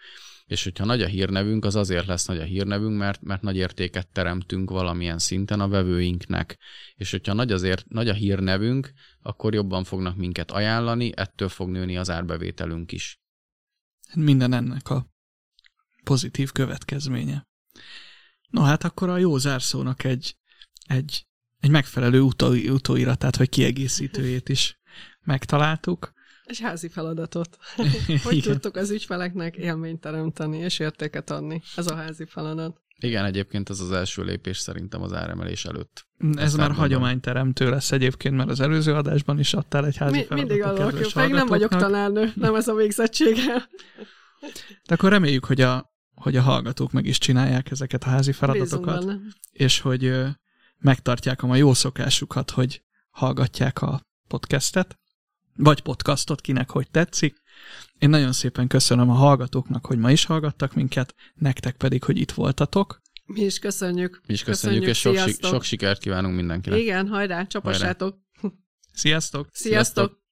És 0.45 0.63
hogyha 0.63 0.85
nagy 0.85 1.01
a 1.01 1.07
hírnevünk, 1.07 1.65
az 1.65 1.75
azért 1.75 2.05
lesz 2.05 2.25
nagy 2.25 2.39
a 2.39 2.43
hírnevünk, 2.43 2.97
mert, 2.97 3.21
mert 3.21 3.41
nagy 3.41 3.55
értéket 3.55 4.07
teremtünk 4.07 4.69
valamilyen 4.69 5.19
szinten 5.19 5.59
a 5.59 5.67
vevőinknek. 5.67 6.59
És 6.95 7.11
hogyha 7.11 7.33
nagy, 7.33 7.51
azért, 7.51 7.89
nagy 7.89 8.09
a 8.09 8.13
hírnevünk, 8.13 8.91
akkor 9.21 9.53
jobban 9.53 9.83
fognak 9.83 10.15
minket 10.15 10.51
ajánlani, 10.51 11.11
ettől 11.15 11.49
fog 11.49 11.69
nőni 11.69 11.97
az 11.97 12.09
árbevételünk 12.09 12.91
is. 12.91 13.19
Minden 14.13 14.53
ennek 14.53 14.89
a 14.89 15.07
pozitív 16.03 16.51
következménye. 16.51 17.47
No 18.53 18.61
hát 18.61 18.83
akkor 18.83 19.09
a 19.09 19.17
jó 19.17 19.37
zárszónak 19.37 20.03
egy, 20.03 20.35
egy, 20.87 21.25
egy 21.59 21.69
megfelelő 21.69 22.21
utó, 22.21 22.47
utóiratát, 22.47 23.37
vagy 23.37 23.49
kiegészítőjét 23.49 24.49
is 24.49 24.79
megtaláltuk. 25.23 26.13
Egy 26.43 26.59
házi 26.59 26.87
feladatot. 26.87 27.57
hogy 28.23 28.41
tudtok 28.41 28.75
az 28.75 28.91
ügyfeleknek 28.91 29.55
élményt 29.55 30.01
teremteni 30.01 30.57
és 30.57 30.79
értéket 30.79 31.29
adni? 31.29 31.61
Ez 31.75 31.87
a 31.87 31.95
házi 31.95 32.25
feladat. 32.25 32.81
Igen, 32.97 33.25
egyébként 33.25 33.69
ez 33.69 33.79
az 33.79 33.91
első 33.91 34.23
lépés 34.23 34.57
szerintem 34.57 35.01
az 35.01 35.13
áremelés 35.13 35.65
előtt. 35.65 36.07
Ez 36.17 36.43
Ezt 36.43 36.57
már 36.57 36.71
hagyományteremtő 36.71 37.69
lesz 37.69 37.91
egyébként, 37.91 38.35
mert 38.35 38.49
az 38.49 38.59
előző 38.59 38.93
adásban 38.93 39.39
is 39.39 39.53
adtál 39.53 39.85
egy 39.85 39.97
házi 39.97 40.17
Mi, 40.17 40.23
feladatot. 40.23 40.47
Mindig 40.47 40.81
adok, 40.81 41.13
meg 41.13 41.31
nem 41.31 41.47
vagyok 41.47 41.75
tanárnő, 41.75 42.31
nem 42.35 42.55
ez 42.55 42.67
a 42.67 42.73
végzettsége. 42.73 43.69
De 44.87 44.93
akkor 44.93 45.09
reméljük, 45.09 45.45
hogy 45.45 45.61
a 45.61 45.92
hogy 46.15 46.35
a 46.35 46.41
hallgatók 46.41 46.91
meg 46.91 47.05
is 47.05 47.17
csinálják 47.17 47.71
ezeket 47.71 48.03
a 48.03 48.09
házi 48.09 48.31
feladatokat, 48.31 49.19
és 49.51 49.79
hogy 49.79 50.13
megtartják 50.77 51.43
a 51.43 51.47
ma 51.47 51.55
jó 51.55 51.73
szokásukat, 51.73 52.51
hogy 52.51 52.83
hallgatják 53.09 53.81
a 53.81 54.01
podcastet, 54.27 54.99
vagy 55.55 55.81
podcastot, 55.81 56.41
kinek 56.41 56.69
hogy 56.69 56.89
tetszik. 56.91 57.41
Én 57.99 58.09
nagyon 58.09 58.31
szépen 58.31 58.67
köszönöm 58.67 59.09
a 59.09 59.13
hallgatóknak, 59.13 59.85
hogy 59.85 59.97
ma 59.97 60.11
is 60.11 60.25
hallgattak 60.25 60.73
minket, 60.73 61.15
nektek 61.33 61.75
pedig, 61.75 62.03
hogy 62.03 62.17
itt 62.17 62.31
voltatok. 62.31 63.01
Mi 63.25 63.41
is 63.41 63.59
köszönjük. 63.59 64.21
Mi 64.27 64.33
is 64.33 64.43
köszönjük, 64.43 64.83
köszönjük 64.83 65.25
és 65.25 65.37
sok, 65.39 65.49
sok 65.49 65.63
sikert 65.63 66.01
kívánunk 66.01 66.35
mindenkinek. 66.35 66.79
Igen, 66.79 67.07
hajrá, 67.07 67.45
csapassátok. 67.45 68.17
Sziasztok! 68.93 69.47
Sziasztok! 69.51 70.22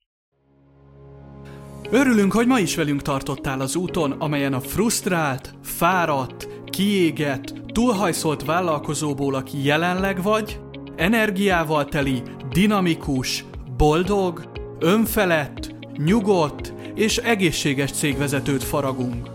Örülünk, 1.94 2.34
hogy 2.34 2.48
ma 2.48 2.60
is 2.60 2.76
velünk 2.76 3.02
tartottál 3.02 3.62
az 3.62 3.76
úton, 3.76 4.12
amelyen 4.12 4.54
a 4.54 4.60
frusztrált, 4.60 5.54
fáradt, 5.64 6.48
kiégett, 6.66 7.54
túlhajszolt 7.74 8.46
vállalkozóból, 8.46 9.36
aki 9.36 9.64
jelenleg 9.64 10.22
vagy, 10.22 10.60
energiával 10.96 11.86
teli, 11.86 12.22
dinamikus, 12.52 13.46
boldog, 13.78 14.52
önfelett, 14.80 15.76
nyugodt 15.98 16.74
és 16.96 17.18
egészséges 17.18 17.92
cégvezetőt 17.92 18.64
faragunk. 18.64 19.30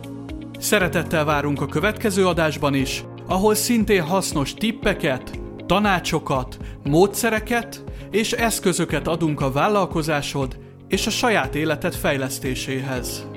Szeretettel 0.58 1.24
várunk 1.24 1.60
a 1.60 1.66
következő 1.66 2.26
adásban 2.26 2.74
is, 2.74 3.04
ahol 3.26 3.54
szintén 3.54 4.02
hasznos 4.02 4.54
tippeket, 4.54 5.40
tanácsokat, 5.66 6.56
módszereket 6.84 7.84
és 8.10 8.32
eszközöket 8.32 9.08
adunk 9.08 9.40
a 9.40 9.52
vállalkozásod 9.52 10.56
és 10.88 11.06
a 11.06 11.10
saját 11.10 11.54
életed 11.54 11.94
fejlesztéséhez. 11.94 13.35